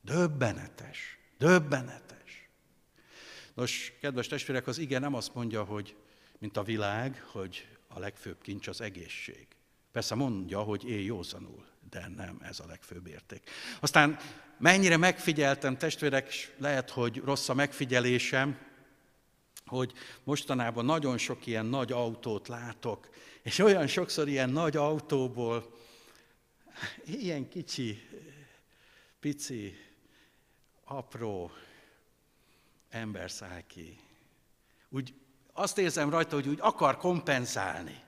Döbbenetes, 0.00 1.18
döbbenetes. 1.38 2.48
Nos, 3.54 3.92
kedves 4.00 4.26
testvérek, 4.26 4.66
az 4.66 4.78
igen 4.78 5.00
nem 5.00 5.14
azt 5.14 5.34
mondja, 5.34 5.64
hogy 5.64 5.96
mint 6.38 6.56
a 6.56 6.62
világ, 6.62 7.22
hogy 7.22 7.78
a 7.88 7.98
legfőbb 7.98 8.40
kincs 8.42 8.68
az 8.68 8.80
egészség. 8.80 9.55
Persze 9.96 10.14
mondja, 10.14 10.60
hogy 10.60 10.88
él 10.88 11.00
józanul, 11.00 11.64
de 11.90 12.08
nem 12.16 12.38
ez 12.42 12.60
a 12.60 12.66
legfőbb 12.66 13.06
érték. 13.06 13.50
Aztán 13.80 14.18
mennyire 14.58 14.96
megfigyeltem, 14.96 15.78
testvérek, 15.78 16.54
lehet, 16.58 16.90
hogy 16.90 17.22
rossz 17.24 17.48
a 17.48 17.54
megfigyelésem, 17.54 18.58
hogy 19.66 19.92
mostanában 20.24 20.84
nagyon 20.84 21.18
sok 21.18 21.46
ilyen 21.46 21.66
nagy 21.66 21.92
autót 21.92 22.48
látok, 22.48 23.08
és 23.42 23.58
olyan 23.58 23.86
sokszor 23.86 24.28
ilyen 24.28 24.50
nagy 24.50 24.76
autóból 24.76 25.76
ilyen 27.04 27.48
kicsi, 27.48 28.08
pici, 29.20 29.76
apró 30.84 31.50
ember 32.88 33.30
száll 33.30 33.62
ki. 33.66 33.98
Úgy 34.88 35.14
azt 35.52 35.78
érzem 35.78 36.10
rajta, 36.10 36.34
hogy 36.34 36.48
úgy 36.48 36.58
akar 36.60 36.96
kompenzálni. 36.96 38.04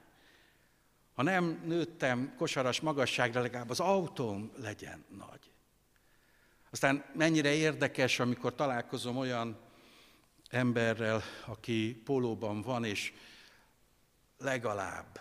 Ha 1.18 1.24
nem 1.24 1.62
nőttem 1.64 2.34
kosaras 2.36 2.80
magasságra, 2.80 3.40
legalább 3.40 3.70
az 3.70 3.80
autóm 3.80 4.52
legyen 4.56 5.04
nagy. 5.16 5.50
Aztán 6.70 7.04
mennyire 7.14 7.54
érdekes, 7.54 8.18
amikor 8.18 8.54
találkozom 8.54 9.16
olyan 9.16 9.60
emberrel, 10.48 11.22
aki 11.46 12.02
pólóban 12.04 12.62
van, 12.62 12.84
és 12.84 13.12
legalább 14.36 15.20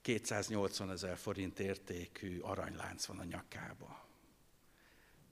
280 0.00 0.90
ezer 0.90 1.16
forint 1.16 1.60
értékű 1.60 2.38
aranylánc 2.38 3.04
van 3.04 3.18
a 3.18 3.24
nyakába. 3.24 4.06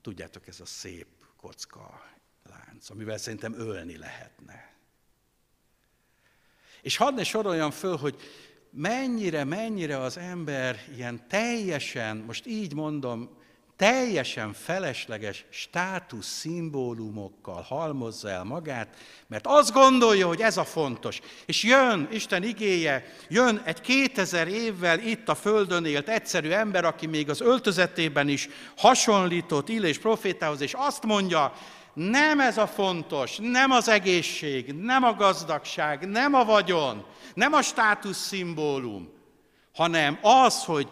Tudjátok, 0.01 0.47
ez 0.47 0.59
a 0.59 0.65
szép 0.65 1.07
kocka 1.35 2.11
lánc, 2.43 2.89
amivel 2.89 3.17
szerintem 3.17 3.53
ölni 3.53 3.97
lehetne. 3.97 4.73
És 6.81 6.97
hadd 6.97 7.13
ne 7.13 7.23
soroljam 7.23 7.71
föl, 7.71 7.97
hogy 7.97 8.21
mennyire, 8.75 9.43
mennyire 9.43 9.99
az 9.99 10.17
ember 10.17 10.79
ilyen 10.95 11.21
teljesen, 11.27 12.17
most 12.17 12.45
így 12.47 12.73
mondom, 12.73 13.29
teljesen 13.75 14.53
felesleges 14.53 15.45
státusz 15.49 16.27
szimbólumokkal 16.27 17.61
halmozza 17.61 18.29
el 18.29 18.43
magát, 18.43 18.95
mert 19.27 19.47
azt 19.47 19.73
gondolja, 19.73 20.27
hogy 20.27 20.41
ez 20.41 20.57
a 20.57 20.63
fontos. 20.63 21.19
És 21.45 21.63
jön, 21.63 22.07
Isten 22.11 22.43
igéje, 22.43 23.05
jön 23.29 23.61
egy 23.65 23.81
2000 23.81 24.47
évvel 24.47 24.99
itt 24.99 25.29
a 25.29 25.35
Földön 25.35 25.85
élt 25.85 26.09
egyszerű 26.09 26.49
ember, 26.49 26.85
aki 26.85 27.05
még 27.07 27.29
az 27.29 27.41
öltözetében 27.41 28.27
is 28.27 28.49
hasonlított 28.77 29.69
Illés 29.69 29.97
profétához, 29.97 30.61
és 30.61 30.73
azt 30.73 31.05
mondja, 31.05 31.53
nem 31.95 32.39
ez 32.39 32.57
a 32.57 32.67
fontos, 32.67 33.37
nem 33.41 33.71
az 33.71 33.87
egészség, 33.87 34.73
nem 34.73 35.03
a 35.03 35.13
gazdagság, 35.13 36.09
nem 36.09 36.33
a 36.33 36.45
vagyon, 36.45 37.05
nem 37.33 37.53
a 37.53 37.61
státusz 37.61 38.17
szimbólum, 38.17 39.09
hanem 39.73 40.19
az, 40.21 40.63
hogy 40.63 40.89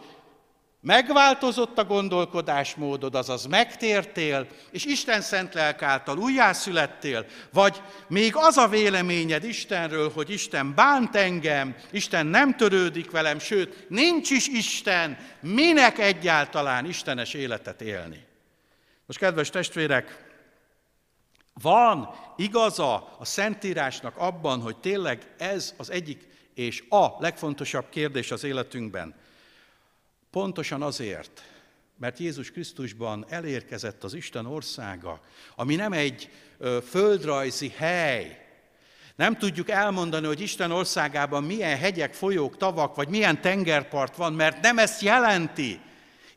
megváltozott 0.81 1.77
a 1.77 1.85
gondolkodásmódod, 1.85 3.15
azaz 3.15 3.45
megtértél, 3.45 4.47
és 4.71 4.85
Isten 4.85 5.21
szent 5.21 5.53
lelk 5.53 5.81
által 5.81 6.17
újjászülettél, 6.17 7.25
vagy 7.53 7.81
még 8.07 8.35
az 8.35 8.57
a 8.57 8.67
véleményed 8.67 9.43
Istenről, 9.43 10.11
hogy 10.11 10.29
Isten 10.29 10.75
bánt 10.75 11.15
engem, 11.15 11.75
Isten 11.91 12.25
nem 12.25 12.55
törődik 12.55 13.11
velem, 13.11 13.39
sőt, 13.39 13.85
nincs 13.89 14.29
is 14.29 14.47
Isten, 14.47 15.17
minek 15.39 15.99
egyáltalán 15.99 16.85
Istenes 16.85 17.33
életet 17.33 17.81
élni. 17.81 18.25
Most 19.05 19.19
kedves 19.19 19.49
testvérek, 19.49 20.22
van 21.61 22.09
igaza 22.37 23.15
a 23.19 23.25
Szentírásnak 23.25 24.17
abban, 24.17 24.61
hogy 24.61 24.77
tényleg 24.77 25.33
ez 25.37 25.73
az 25.77 25.91
egyik 25.91 26.27
és 26.53 26.83
a 26.89 27.07
legfontosabb 27.19 27.89
kérdés 27.89 28.31
az 28.31 28.43
életünkben. 28.43 29.15
Pontosan 30.31 30.81
azért, 30.81 31.41
mert 31.97 32.19
Jézus 32.19 32.51
Krisztusban 32.51 33.25
elérkezett 33.29 34.03
az 34.03 34.13
Isten 34.13 34.45
országa, 34.45 35.21
ami 35.55 35.75
nem 35.75 35.93
egy 35.93 36.29
ö, 36.57 36.77
földrajzi 36.89 37.73
hely. 37.77 38.47
Nem 39.15 39.37
tudjuk 39.37 39.69
elmondani, 39.69 40.25
hogy 40.25 40.41
Isten 40.41 40.71
országában 40.71 41.43
milyen 41.43 41.77
hegyek, 41.77 42.13
folyók, 42.13 42.57
tavak, 42.57 42.95
vagy 42.95 43.07
milyen 43.07 43.41
tengerpart 43.41 44.15
van, 44.15 44.33
mert 44.33 44.61
nem 44.61 44.77
ezt 44.77 45.01
jelenti. 45.01 45.79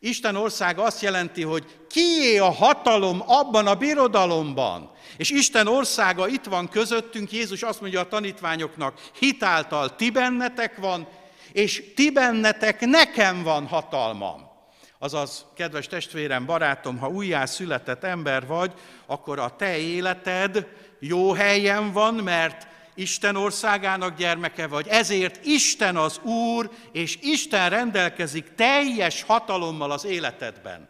Isten 0.06 0.36
országa 0.36 0.82
azt 0.82 1.02
jelenti, 1.02 1.42
hogy 1.42 1.64
kié 1.88 2.38
a 2.38 2.50
hatalom 2.50 3.22
abban 3.26 3.66
a 3.66 3.74
birodalomban. 3.74 4.90
És 5.16 5.30
Isten 5.30 5.66
országa 5.66 6.28
itt 6.28 6.44
van 6.44 6.68
közöttünk, 6.68 7.32
Jézus 7.32 7.62
azt 7.62 7.80
mondja 7.80 8.00
a 8.00 8.08
tanítványoknak, 8.08 9.00
hitáltal 9.18 9.96
ti 9.96 10.10
bennetek 10.10 10.76
van, 10.76 11.08
és 11.52 11.92
ti 11.94 12.10
bennetek 12.10 12.80
nekem 12.80 13.42
van 13.42 13.66
hatalmam. 13.66 14.46
Azaz, 14.98 15.46
kedves 15.54 15.86
testvérem, 15.86 16.46
barátom, 16.46 16.98
ha 16.98 17.08
újjá 17.08 17.44
született 17.44 18.04
ember 18.04 18.46
vagy, 18.46 18.72
akkor 19.06 19.38
a 19.38 19.56
te 19.56 19.78
életed 19.78 20.66
jó 21.00 21.32
helyen 21.32 21.92
van, 21.92 22.14
mert 22.14 22.66
Isten 22.96 23.36
országának 23.36 24.16
gyermeke 24.16 24.66
vagy. 24.66 24.88
Ezért 24.88 25.44
Isten 25.44 25.96
az 25.96 26.18
Úr, 26.18 26.70
és 26.92 27.18
Isten 27.20 27.70
rendelkezik 27.70 28.54
teljes 28.54 29.22
hatalommal 29.22 29.90
az 29.90 30.04
életedben. 30.04 30.88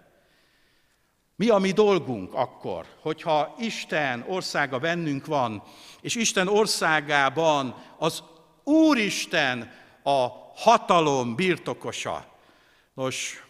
Mi 1.36 1.48
a 1.48 1.58
mi 1.58 1.72
dolgunk 1.72 2.34
akkor, 2.34 2.86
hogyha 3.00 3.54
Isten 3.58 4.24
országa 4.28 4.78
bennünk 4.78 5.26
van, 5.26 5.62
és 6.00 6.14
Isten 6.14 6.48
országában 6.48 7.82
az 7.98 8.22
Úristen 8.64 9.72
a 10.02 10.28
hatalom 10.54 11.34
birtokosa? 11.34 12.38
Nos, 12.94 13.44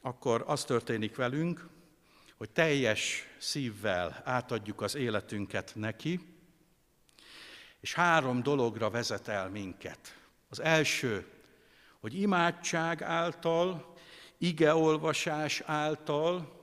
akkor 0.00 0.44
az 0.46 0.64
történik 0.64 1.16
velünk, 1.16 1.68
hogy 2.38 2.50
teljes 2.50 3.26
szívvel 3.38 4.22
átadjuk 4.24 4.80
az 4.80 4.94
életünket 4.94 5.72
neki, 5.74 6.31
és 7.82 7.94
három 7.94 8.42
dologra 8.42 8.90
vezet 8.90 9.28
el 9.28 9.48
minket. 9.48 9.98
Az 10.48 10.60
első, 10.60 11.26
hogy 12.00 12.20
imádság 12.20 13.02
által, 13.02 13.94
igeolvasás 14.38 15.60
által, 15.60 16.60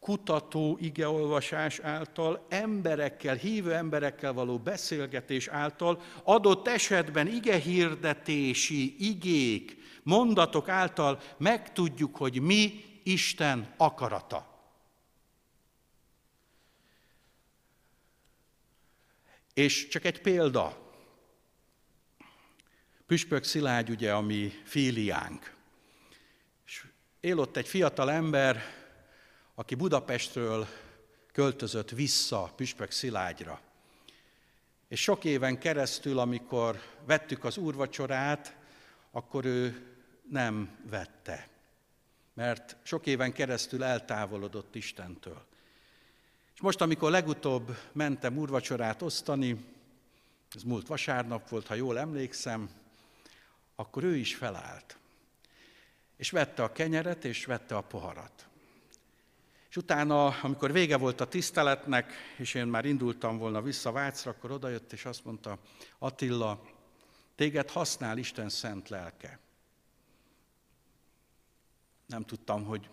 kutató 0.00 0.76
igeolvasás 0.80 1.78
által, 1.78 2.46
emberekkel, 2.48 3.34
hívő 3.34 3.74
emberekkel 3.74 4.32
való 4.32 4.58
beszélgetés 4.58 5.48
által, 5.48 6.00
adott 6.22 6.68
esetben 6.68 7.26
igehirdetési 7.26 9.08
igék, 9.08 9.76
mondatok 10.02 10.68
által 10.68 11.20
megtudjuk, 11.36 12.16
hogy 12.16 12.40
mi 12.40 12.84
Isten 13.02 13.74
akarata. 13.76 14.49
És 19.60 19.88
csak 19.88 20.04
egy 20.04 20.20
példa. 20.20 20.92
Püspök 23.06 23.44
Szilágy 23.44 23.90
ugye 23.90 24.12
a 24.12 24.20
mi 24.20 24.52
fíliánk. 24.64 25.54
És 26.66 26.86
él 27.20 27.38
ott 27.38 27.56
egy 27.56 27.68
fiatal 27.68 28.10
ember, 28.10 28.62
aki 29.54 29.74
Budapestről 29.74 30.68
költözött 31.32 31.90
vissza 31.90 32.52
Püspök 32.56 32.90
Szilágyra. 32.90 33.60
És 34.88 35.02
sok 35.02 35.24
éven 35.24 35.58
keresztül, 35.58 36.18
amikor 36.18 36.80
vettük 37.06 37.44
az 37.44 37.56
úrvacsorát, 37.56 38.56
akkor 39.10 39.44
ő 39.44 39.86
nem 40.30 40.78
vette, 40.90 41.48
mert 42.34 42.76
sok 42.82 43.06
éven 43.06 43.32
keresztül 43.32 43.84
eltávolodott 43.84 44.74
Istentől. 44.74 45.49
És 46.60 46.66
most, 46.66 46.80
amikor 46.80 47.10
legutóbb 47.10 47.76
mentem 47.92 48.38
úrvacsorát 48.38 49.02
osztani, 49.02 49.64
ez 50.54 50.62
múlt 50.62 50.86
vasárnap 50.86 51.48
volt, 51.48 51.66
ha 51.66 51.74
jól 51.74 51.98
emlékszem, 51.98 52.70
akkor 53.74 54.04
ő 54.04 54.16
is 54.16 54.34
felállt. 54.34 54.98
És 56.16 56.30
vette 56.30 56.62
a 56.62 56.72
kenyeret, 56.72 57.24
és 57.24 57.44
vette 57.44 57.76
a 57.76 57.80
poharat. 57.80 58.48
És 59.68 59.76
utána, 59.76 60.26
amikor 60.26 60.72
vége 60.72 60.96
volt 60.96 61.20
a 61.20 61.28
tiszteletnek, 61.28 62.12
és 62.36 62.54
én 62.54 62.66
már 62.66 62.84
indultam 62.84 63.38
volna 63.38 63.62
vissza 63.62 63.92
Vácra, 63.92 64.30
akkor 64.30 64.50
odajött, 64.50 64.92
és 64.92 65.04
azt 65.04 65.24
mondta, 65.24 65.58
Attila, 65.98 66.62
téged 67.34 67.70
használ 67.70 68.18
Isten 68.18 68.48
szent 68.48 68.88
lelke. 68.88 69.38
Nem 72.06 72.22
tudtam, 72.22 72.64
hogy 72.64 72.88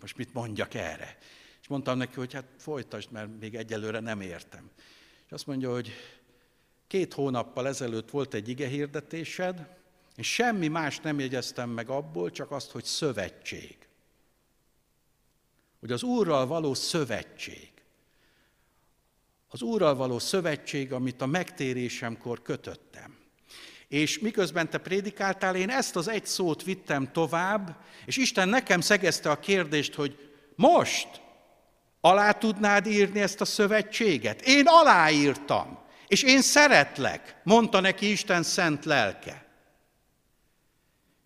most 0.00 0.16
mit 0.16 0.34
mondjak 0.34 0.74
erre. 0.74 1.18
És 1.68 1.74
mondtam 1.74 1.98
neki, 1.98 2.14
hogy 2.14 2.32
hát 2.32 2.46
folytasd, 2.58 3.10
mert 3.10 3.40
még 3.40 3.54
egyelőre 3.54 4.00
nem 4.00 4.20
értem. 4.20 4.70
És 5.26 5.32
azt 5.32 5.46
mondja, 5.46 5.72
hogy 5.72 5.90
két 6.86 7.14
hónappal 7.14 7.66
ezelőtt 7.66 8.10
volt 8.10 8.34
egy 8.34 8.48
ige 8.48 8.66
hirdetésed, 8.66 9.76
és 10.16 10.32
semmi 10.32 10.68
más 10.68 11.00
nem 11.00 11.18
jegyeztem 11.18 11.70
meg 11.70 11.88
abból, 11.88 12.30
csak 12.30 12.50
azt, 12.50 12.70
hogy 12.70 12.84
szövetség. 12.84 13.76
Hogy 15.80 15.92
az 15.92 16.02
Úrral 16.02 16.46
való 16.46 16.74
szövetség. 16.74 17.70
Az 19.48 19.62
Úrral 19.62 19.94
való 19.94 20.18
szövetség, 20.18 20.92
amit 20.92 21.22
a 21.22 21.26
megtérésemkor 21.26 22.42
kötöttem. 22.42 23.16
És 23.88 24.18
miközben 24.18 24.70
te 24.70 24.78
prédikáltál, 24.78 25.56
én 25.56 25.70
ezt 25.70 25.96
az 25.96 26.08
egy 26.08 26.26
szót 26.26 26.62
vittem 26.62 27.12
tovább, 27.12 27.84
és 28.06 28.16
Isten 28.16 28.48
nekem 28.48 28.80
szegezte 28.80 29.30
a 29.30 29.38
kérdést, 29.38 29.94
hogy 29.94 30.32
most 30.54 31.26
alá 32.00 32.32
tudnád 32.32 32.86
írni 32.86 33.20
ezt 33.20 33.40
a 33.40 33.44
szövetséget? 33.44 34.40
Én 34.40 34.66
aláírtam, 34.66 35.78
és 36.06 36.22
én 36.22 36.42
szeretlek, 36.42 37.40
mondta 37.44 37.80
neki 37.80 38.10
Isten 38.10 38.42
szent 38.42 38.84
lelke. 38.84 39.47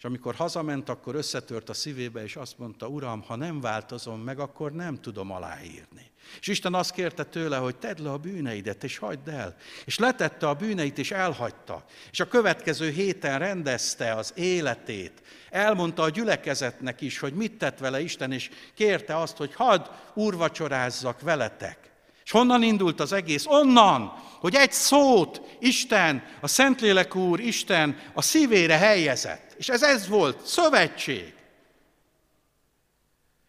És 0.03 0.09
amikor 0.09 0.35
hazament, 0.35 0.88
akkor 0.88 1.15
összetört 1.15 1.69
a 1.69 1.75
szívébe, 1.75 2.23
és 2.23 2.37
azt 2.37 2.59
mondta, 2.59 2.87
Uram, 2.87 3.23
ha 3.23 3.37
nem 3.37 3.61
változom 3.61 4.21
meg, 4.21 4.38
akkor 4.38 4.73
nem 4.73 5.01
tudom 5.01 5.31
aláírni. 5.31 6.11
És 6.41 6.47
Isten 6.47 6.75
azt 6.75 6.93
kérte 6.93 7.25
tőle, 7.25 7.57
hogy 7.57 7.77
tedd 7.77 8.03
le 8.03 8.11
a 8.11 8.17
bűneidet, 8.17 8.85
és 8.85 8.99
hagyd 8.99 9.29
el. 9.29 9.57
És 9.85 9.99
letette 9.99 10.49
a 10.49 10.55
bűneit, 10.55 10.99
és 10.99 11.11
elhagyta. 11.11 11.85
És 12.11 12.21
a 12.21 12.29
következő 12.29 12.91
héten 12.91 13.38
rendezte 13.38 14.15
az 14.15 14.33
életét. 14.37 15.23
Elmondta 15.51 16.03
a 16.03 16.11
gyülekezetnek 16.11 17.01
is, 17.01 17.19
hogy 17.19 17.35
mit 17.35 17.59
tett 17.59 17.79
vele 17.79 18.01
Isten, 18.01 18.33
és 18.33 18.51
kérte 18.75 19.17
azt, 19.17 19.37
hogy 19.37 19.55
hadd 19.55 19.87
úrvacsorázzak 20.15 21.21
veletek. 21.21 21.79
És 22.25 22.31
honnan 22.31 22.62
indult 22.62 23.01
az 23.01 23.12
egész? 23.12 23.47
Onnan, 23.47 24.12
hogy 24.41 24.55
egy 24.55 24.73
szót 24.73 25.41
Isten, 25.59 26.25
a 26.41 26.47
Szentlélek 26.47 27.15
Úr, 27.15 27.41
Isten 27.41 27.99
a 28.15 28.23
szívére 28.23 28.77
helyezett. 28.77 29.52
És 29.62 29.68
ez 29.68 29.83
ez 29.83 30.09
volt, 30.09 30.46
szövetség. 30.46 31.35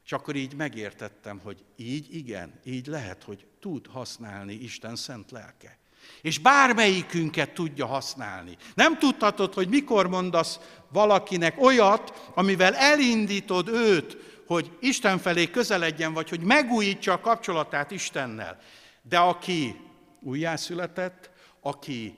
És 0.05 0.11
akkor 0.11 0.35
így 0.35 0.55
megértettem, 0.55 1.39
hogy 1.43 1.63
így 1.75 2.15
igen, 2.15 2.59
így 2.63 2.87
lehet, 2.87 3.23
hogy 3.23 3.45
tud 3.59 3.87
használni 3.87 4.53
Isten 4.53 4.95
szent 4.95 5.31
lelke. 5.31 5.77
És 6.21 6.39
bármelyikünket 6.39 7.53
tudja 7.53 7.85
használni. 7.85 8.57
Nem 8.73 8.99
tudhatod, 8.99 9.53
hogy 9.53 9.67
mikor 9.67 10.07
mondasz 10.07 10.59
valakinek 10.89 11.61
olyat, 11.61 12.31
amivel 12.33 12.75
elindítod 12.75 13.67
őt, 13.67 14.17
hogy 14.47 14.77
Isten 14.79 15.17
felé 15.17 15.49
közeledjen, 15.49 16.13
vagy 16.13 16.29
hogy 16.29 16.41
megújítsa 16.41 17.13
a 17.13 17.19
kapcsolatát 17.19 17.91
Istennel. 17.91 18.61
De 19.01 19.17
aki 19.17 19.75
újjászületett, 20.19 21.29
aki 21.61 22.17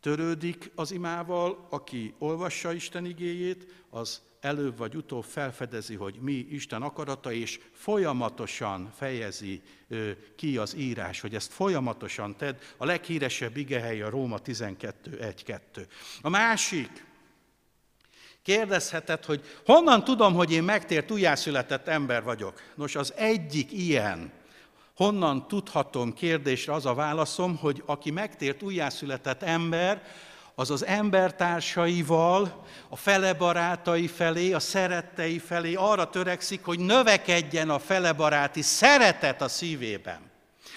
törődik 0.00 0.70
az 0.74 0.90
imával, 0.90 1.66
aki 1.70 2.14
olvassa 2.18 2.72
Isten 2.72 3.04
igéjét, 3.04 3.66
az 3.90 4.20
előbb 4.40 4.76
vagy 4.76 4.94
utóbb 4.94 5.24
felfedezi, 5.24 5.94
hogy 5.94 6.14
mi 6.20 6.32
Isten 6.32 6.82
akarata, 6.82 7.32
és 7.32 7.60
folyamatosan 7.72 8.92
fejezi 8.96 9.62
ki 10.36 10.56
az 10.56 10.76
írás, 10.76 11.20
hogy 11.20 11.34
ezt 11.34 11.52
folyamatosan 11.52 12.36
tedd. 12.36 12.54
A 12.76 12.84
leghíresebb 12.84 13.56
igehely 13.56 14.02
a 14.02 14.10
Róma 14.10 14.38
12.1.2. 14.44 15.86
A 16.22 16.28
másik, 16.28 17.08
kérdezheted, 18.42 19.24
hogy 19.24 19.44
honnan 19.64 20.04
tudom, 20.04 20.34
hogy 20.34 20.52
én 20.52 20.62
megtért, 20.62 21.10
újjászületett 21.10 21.88
ember 21.88 22.22
vagyok. 22.22 22.62
Nos, 22.74 22.94
az 22.94 23.12
egyik 23.16 23.72
ilyen, 23.72 24.32
honnan 25.04 25.48
tudhatom 25.48 26.14
kérdésre 26.14 26.72
az 26.72 26.86
a 26.86 26.94
válaszom, 26.94 27.56
hogy 27.56 27.82
aki 27.86 28.10
megtért, 28.10 28.62
újjászületett 28.62 29.42
ember, 29.42 30.02
az 30.54 30.70
az 30.70 30.86
embertársaival, 30.86 32.64
a 32.88 32.96
fele 32.96 33.32
barátai 33.32 34.06
felé, 34.06 34.52
a 34.52 34.58
szerettei 34.58 35.38
felé 35.38 35.74
arra 35.74 36.10
törekszik, 36.10 36.64
hogy 36.64 36.78
növekedjen 36.78 37.70
a 37.70 37.78
fele 37.78 38.12
baráti 38.12 38.62
szeretet 38.62 39.42
a 39.42 39.48
szívében. 39.48 40.30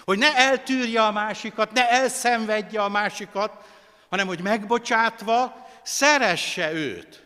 Hogy 0.05 0.17
ne 0.17 0.35
eltűrje 0.35 1.01
a 1.01 1.11
másikat, 1.11 1.71
ne 1.71 1.89
elszenvedje 1.89 2.81
a 2.81 2.89
másikat, 2.89 3.51
hanem 4.09 4.27
hogy 4.27 4.41
megbocsátva 4.41 5.67
szeresse 5.81 6.73
őt. 6.73 7.23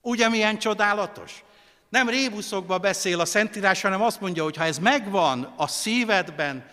Ugye 0.00 0.28
milyen 0.28 0.58
csodálatos? 0.58 1.42
Nem 1.88 2.08
rébuszokba 2.08 2.78
beszél 2.78 3.20
a 3.20 3.24
Szentírás, 3.24 3.82
hanem 3.82 4.02
azt 4.02 4.20
mondja, 4.20 4.42
hogy 4.42 4.56
ha 4.56 4.64
ez 4.64 4.78
megvan 4.78 5.54
a 5.56 5.66
szívedben, 5.66 6.64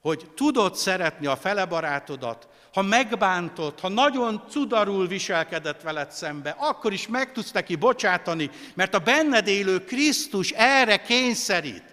hogy 0.00 0.30
tudod 0.36 0.76
szeretni 0.76 1.26
a 1.26 1.36
fele 1.36 1.64
barátodat, 1.64 2.48
ha 2.72 2.82
megbántott, 2.82 3.80
ha 3.80 3.88
nagyon 3.88 4.42
cudarul 4.50 5.06
viselkedett 5.06 5.82
veled 5.82 6.10
szembe, 6.10 6.56
akkor 6.58 6.92
is 6.92 7.08
meg 7.08 7.32
tudsz 7.32 7.52
neki 7.52 7.76
bocsátani, 7.76 8.50
mert 8.74 8.94
a 8.94 8.98
benned 8.98 9.46
élő 9.46 9.84
Krisztus 9.84 10.50
erre 10.50 10.96
kényszerít. 10.96 11.84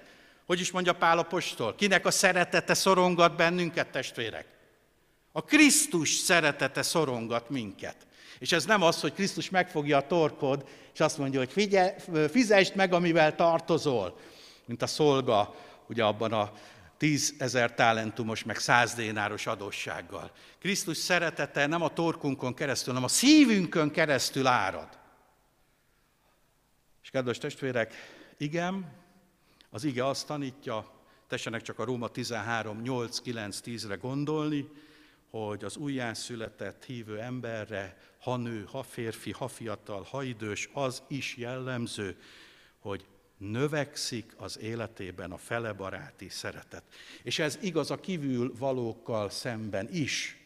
Hogy 0.45 0.60
is 0.60 0.72
mondja 0.72 0.93
Pál 0.93 1.17
apostol? 1.17 1.76
Kinek 1.76 2.06
a 2.06 2.12
szeretete 2.12 2.74
szorongat 2.74 3.36
bennünket, 3.36 3.88
testvérek? 3.88 4.45
A 5.32 5.43
Krisztus 5.43 6.10
szeretete 6.10 6.82
szorongat 6.82 7.50
minket. 7.50 7.95
És 8.39 8.52
ez 8.52 8.65
nem 8.65 8.82
az, 8.82 9.02
hogy 9.02 9.13
Krisztus 9.13 9.49
megfogja 9.49 9.97
a 9.97 10.08
torkod, 10.08 10.67
és 10.93 10.99
azt 10.99 11.17
mondja, 11.17 11.39
hogy 11.39 11.52
figyelj, 11.52 11.91
fizesd 12.30 12.75
meg, 12.75 12.93
amivel 12.93 13.36
tartozol, 13.36 14.19
mint 14.65 14.82
a 14.82 14.88
szolga, 14.88 15.56
ugye 15.88 16.04
abban 16.04 16.34
a 16.34 16.52
tízezer 16.97 17.73
talentumos, 17.73 18.43
meg 18.43 18.58
száz 18.58 18.93
dénáros 18.93 19.47
adóssággal. 19.47 20.32
Krisztus 20.60 20.97
szeretete 20.97 21.65
nem 21.65 21.82
a 21.82 21.93
torkunkon 21.93 22.54
keresztül, 22.54 22.93
hanem 22.93 23.08
a 23.08 23.12
szívünkön 23.12 23.91
keresztül 23.91 24.47
árad. 24.47 24.97
És 27.04 27.10
kedves 27.10 27.38
testvérek, 27.38 27.93
igen, 28.38 28.91
az 29.69 29.84
ige 29.84 30.08
azt 30.08 30.28
tanítja, 30.28 30.91
tessenek 31.28 31.62
csak 31.62 31.80
a 31.80 31.84
Róma 31.84 32.08
13, 32.08 32.82
8, 32.82 33.19
9, 33.19 33.60
10-re 33.65 33.95
gondolni, 33.95 34.67
hogy 35.30 35.63
az 35.63 35.78
újjászületett 35.78 36.86
hívő 36.86 37.19
emberre, 37.19 37.97
ha 38.19 38.38
nő, 38.38 38.67
ha 38.71 38.84
férfi, 38.84 39.32
ha 39.32 39.47
fiatal, 39.47 40.03
ha 40.03 40.23
idős, 40.23 40.69
az 40.73 41.03
is 41.08 41.38
jellemző, 41.38 42.17
hogy 42.79 43.05
növekszik 43.38 44.34
az 44.38 44.60
életében 44.60 45.32
a 45.32 45.38
felebaráti 45.38 46.29
szeretet. 46.29 46.84
És 47.23 47.39
ez 47.39 47.58
igaz 47.62 47.91
a 47.91 47.99
kívül 47.99 48.53
valókkal 48.58 49.29
szemben 49.29 49.89
is. 49.91 50.38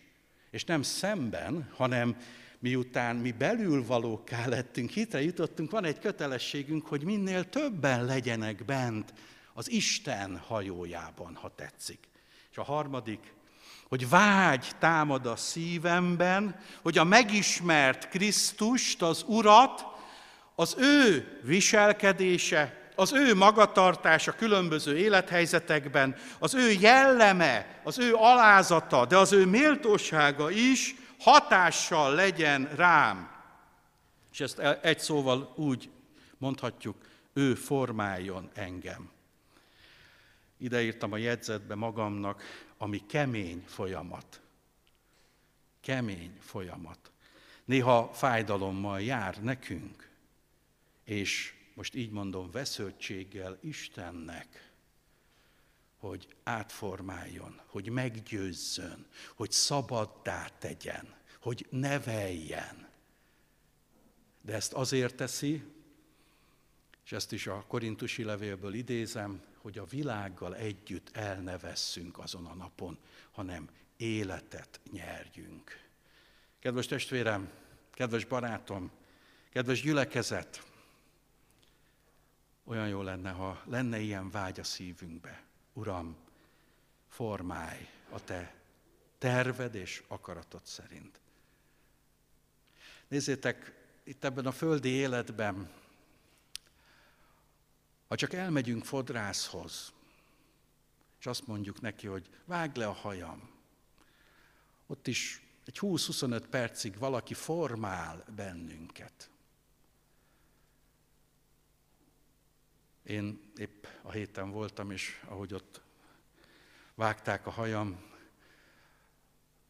És 0.50 0.64
nem 0.64 0.82
szemben, 0.82 1.70
hanem 1.76 2.18
miután 2.60 3.16
mi 3.16 3.32
belül 3.32 3.86
valóká 3.86 4.48
lettünk, 4.48 4.90
hitre 4.90 5.22
jutottunk, 5.22 5.72
van 5.72 5.86
egy 5.86 6.00
kötelességünk, 6.00 6.86
hogy 6.86 7.04
minél 7.04 7.50
többen 7.50 8.06
legyenek 8.06 8.66
bent 8.66 9.14
az 9.54 9.72
Isten 9.72 10.38
hajójában, 10.38 11.36
ha 11.36 11.56
tetszik. 11.56 12.08
És 12.52 12.58
a 12.58 12.64
harmadik, 12.64 13.34
hogy 13.94 14.10
vágy 14.10 14.72
támad 14.80 15.26
a 15.26 15.36
szívemben, 15.36 16.56
hogy 16.82 16.98
a 16.98 17.04
megismert 17.04 18.10
Krisztust, 18.10 19.02
az 19.02 19.24
Urat, 19.28 19.86
az 20.56 20.76
ő 20.78 21.28
viselkedése, 21.44 22.92
az 22.96 23.14
ő 23.14 23.36
magatartása 23.36 24.32
különböző 24.32 24.98
élethelyzetekben, 24.98 26.16
az 26.40 26.54
ő 26.54 26.72
jelleme, 26.72 27.82
az 27.84 28.00
ő 28.00 28.14
alázata, 28.14 29.06
de 29.06 29.18
az 29.18 29.32
ő 29.32 29.46
méltósága 29.46 30.50
is 30.50 30.96
hatással 31.20 32.14
legyen 32.14 32.70
rám. 32.76 33.32
És 34.32 34.40
ezt 34.40 34.60
egy 34.82 35.00
szóval 35.00 35.54
úgy 35.56 35.90
mondhatjuk, 36.38 36.96
ő 37.34 37.54
formáljon 37.56 38.50
engem. 38.54 39.12
Ide 40.58 40.82
írtam 40.82 41.12
a 41.12 41.18
jegyzetbe 41.18 41.76
magamnak, 41.76 42.42
ami 42.84 43.06
kemény 43.06 43.64
folyamat. 43.68 44.42
Kemény 45.82 46.38
folyamat. 46.40 47.12
Néha 47.66 48.14
fájdalommal 48.14 49.02
jár 49.02 49.44
nekünk, 49.44 50.10
és 51.04 51.54
most 51.74 51.96
így 51.96 52.12
mondom, 52.12 52.52
vesződtséggel 52.52 53.58
Istennek, 53.62 54.72
hogy 55.98 56.36
átformáljon, 56.44 57.62
hogy 57.66 57.90
meggyőzzön, 57.90 59.06
hogy 59.36 59.52
szabaddá 59.52 60.48
tegyen, 60.48 61.16
hogy 61.40 61.68
neveljen. 61.70 62.88
De 64.42 64.54
ezt 64.54 64.74
azért 64.74 65.16
teszi, 65.16 65.64
és 67.04 67.12
ezt 67.12 67.32
is 67.32 67.48
a 67.48 67.64
korintusi 67.68 68.24
levélből 68.24 68.74
idézem, 68.74 69.42
hogy 69.58 69.78
a 69.78 69.86
világgal 69.86 70.56
együtt 70.56 71.16
elnevesszünk 71.16 72.20
azon 72.20 72.46
a 72.46 72.54
napon, 72.54 72.98
hanem 73.32 73.70
életet 73.98 74.80
nyerjünk. 74.92 75.80
Kedves 76.60 76.86
testvérem, 76.86 77.52
kedves 77.92 78.26
barátom, 78.26 78.92
kedves 79.50 79.82
gyülekezet, 79.82 80.64
olyan 82.64 82.88
jó 82.88 83.02
lenne, 83.02 83.32
ha 83.32 83.62
lenne 83.66 84.00
ilyen 84.00 84.30
vágy 84.30 84.60
a 84.60 84.64
szívünkbe. 84.64 85.44
Uram, 85.74 86.18
formálj 87.08 87.88
a 88.10 88.24
te 88.24 88.56
terved 89.18 89.76
és 89.76 90.04
akaratod 90.08 90.66
szerint. 90.66 91.20
Nézzétek, 93.08 93.74
itt 94.04 94.24
ebben 94.24 94.46
a 94.46 94.52
földi 94.52 94.90
életben, 94.90 95.72
ha 98.14 98.20
csak 98.20 98.34
elmegyünk 98.34 98.86
fodrászhoz, 98.86 99.94
és 101.20 101.26
azt 101.26 101.48
mondjuk 101.48 101.82
neki, 101.82 102.08
hogy 102.08 102.30
vágd 102.46 102.78
le 102.78 102.88
a 102.88 102.92
hajam, 102.92 103.50
ott 104.88 105.08
is 105.08 105.42
egy 105.66 105.78
20-25 105.82 106.44
percig 106.50 106.98
valaki 106.98 107.34
formál 107.34 108.26
bennünket. 108.36 109.30
Én 113.04 113.52
épp 113.56 113.86
a 114.02 114.12
héten 114.12 114.52
voltam, 114.52 114.92
és 114.92 115.22
ahogy 115.26 115.54
ott 115.54 115.82
vágták 116.96 117.48
a 117.48 117.52
hajam, 117.52 118.04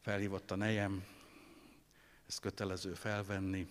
felhívott 0.00 0.50
a 0.50 0.56
nejem, 0.56 1.06
ezt 2.28 2.40
kötelező 2.40 2.94
felvenni, 2.94 3.68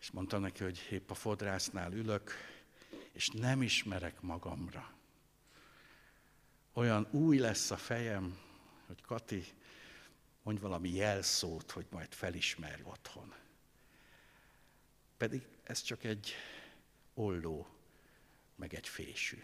és 0.00 0.10
mondtam 0.10 0.40
neki, 0.40 0.62
hogy 0.62 0.88
épp 0.90 1.10
a 1.10 1.14
fodrásznál 1.14 1.92
ülök, 1.92 2.54
és 3.16 3.28
nem 3.28 3.62
ismerek 3.62 4.20
magamra. 4.20 4.92
Olyan 6.72 7.08
új 7.10 7.38
lesz 7.38 7.70
a 7.70 7.76
fejem, 7.76 8.38
hogy 8.86 9.02
Kati, 9.02 9.44
mondj 10.42 10.60
valami 10.60 10.90
jelszót, 10.90 11.70
hogy 11.70 11.86
majd 11.90 12.12
felismerj 12.12 12.82
otthon. 12.84 13.34
Pedig 15.16 15.46
ez 15.62 15.82
csak 15.82 16.04
egy 16.04 16.34
olló 17.14 17.66
meg 18.56 18.74
egy 18.74 18.88
fésű. 18.88 19.42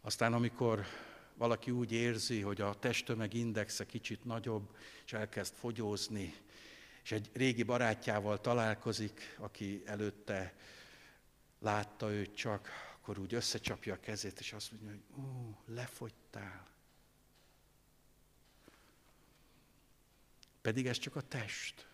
Aztán 0.00 0.32
amikor 0.32 0.86
valaki 1.34 1.70
úgy 1.70 1.92
érzi, 1.92 2.40
hogy 2.40 2.60
a 2.60 2.74
testtömeg 2.74 3.34
indexe 3.34 3.86
kicsit 3.86 4.24
nagyobb, 4.24 4.76
és 5.04 5.12
elkezd 5.12 5.54
fogyózni, 5.54 6.34
és 7.02 7.12
egy 7.12 7.30
régi 7.32 7.62
barátjával 7.62 8.40
találkozik, 8.40 9.36
aki 9.38 9.82
előtte 9.84 10.54
látta 11.66 12.10
őt 12.10 12.34
csak, 12.34 12.68
akkor 12.94 13.18
úgy 13.18 13.34
összecsapja 13.34 13.94
a 13.94 14.00
kezét, 14.00 14.40
és 14.40 14.52
azt 14.52 14.72
mondja, 14.72 14.90
hogy 14.90 15.24
ú, 15.24 15.56
lefogytál. 15.66 16.66
Pedig 20.60 20.86
ez 20.86 20.98
csak 20.98 21.16
a 21.16 21.20
test. 21.20 21.88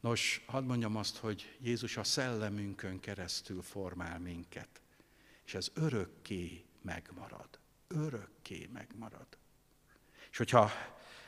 Nos, 0.00 0.44
hadd 0.46 0.64
mondjam 0.64 0.96
azt, 0.96 1.16
hogy 1.16 1.56
Jézus 1.60 1.96
a 1.96 2.04
szellemünkön 2.04 3.00
keresztül 3.00 3.62
formál 3.62 4.18
minket, 4.18 4.80
és 5.44 5.54
ez 5.54 5.70
örökké 5.74 6.64
megmarad. 6.82 7.58
Örökké 7.88 8.68
megmarad. 8.72 9.26
És 10.30 10.36
hogyha 10.36 10.70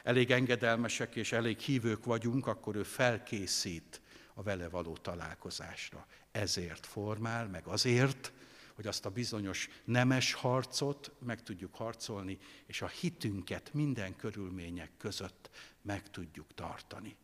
elég 0.03 0.31
engedelmesek 0.31 1.17
és 1.17 1.33
elég 1.33 1.59
hívők 1.59 2.05
vagyunk, 2.05 2.47
akkor 2.47 2.77
ő 2.77 2.83
felkészít 2.83 4.00
a 4.35 4.43
vele 4.43 4.69
való 4.69 4.97
találkozásra. 4.97 6.07
Ezért 6.31 6.87
formál, 6.87 7.49
meg 7.49 7.67
azért, 7.67 8.33
hogy 8.75 8.87
azt 8.87 9.07
a 9.07 9.11
bizonyos 9.11 9.69
nemes 9.85 10.33
harcot 10.33 11.13
meg 11.19 11.43
tudjuk 11.43 11.75
harcolni, 11.75 12.39
és 12.67 12.83
a 12.83 12.89
hitünket 12.89 13.75
minden 13.75 14.17
körülmények 14.17 14.91
között 14.99 15.51
meg 15.83 16.11
tudjuk 16.11 16.55
tartani 16.55 17.17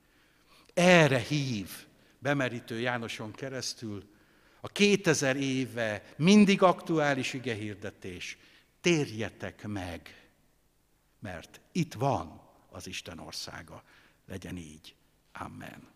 erre 0.76 1.18
hív 1.18 1.70
bemerítő 2.18 2.80
Jánoson 2.80 3.32
keresztül 3.32 4.14
a 4.60 4.68
2000 4.68 5.36
éve 5.36 6.14
mindig 6.16 6.62
aktuális 6.62 7.32
igehirdetés. 7.32 8.38
Térjetek 8.80 9.66
meg, 9.66 10.30
mert 11.18 11.60
itt 11.72 11.94
van 11.94 12.40
az 12.70 12.86
Isten 12.86 13.18
országa. 13.18 13.82
Legyen 14.26 14.56
így. 14.56 14.94
Amen. 15.32 15.95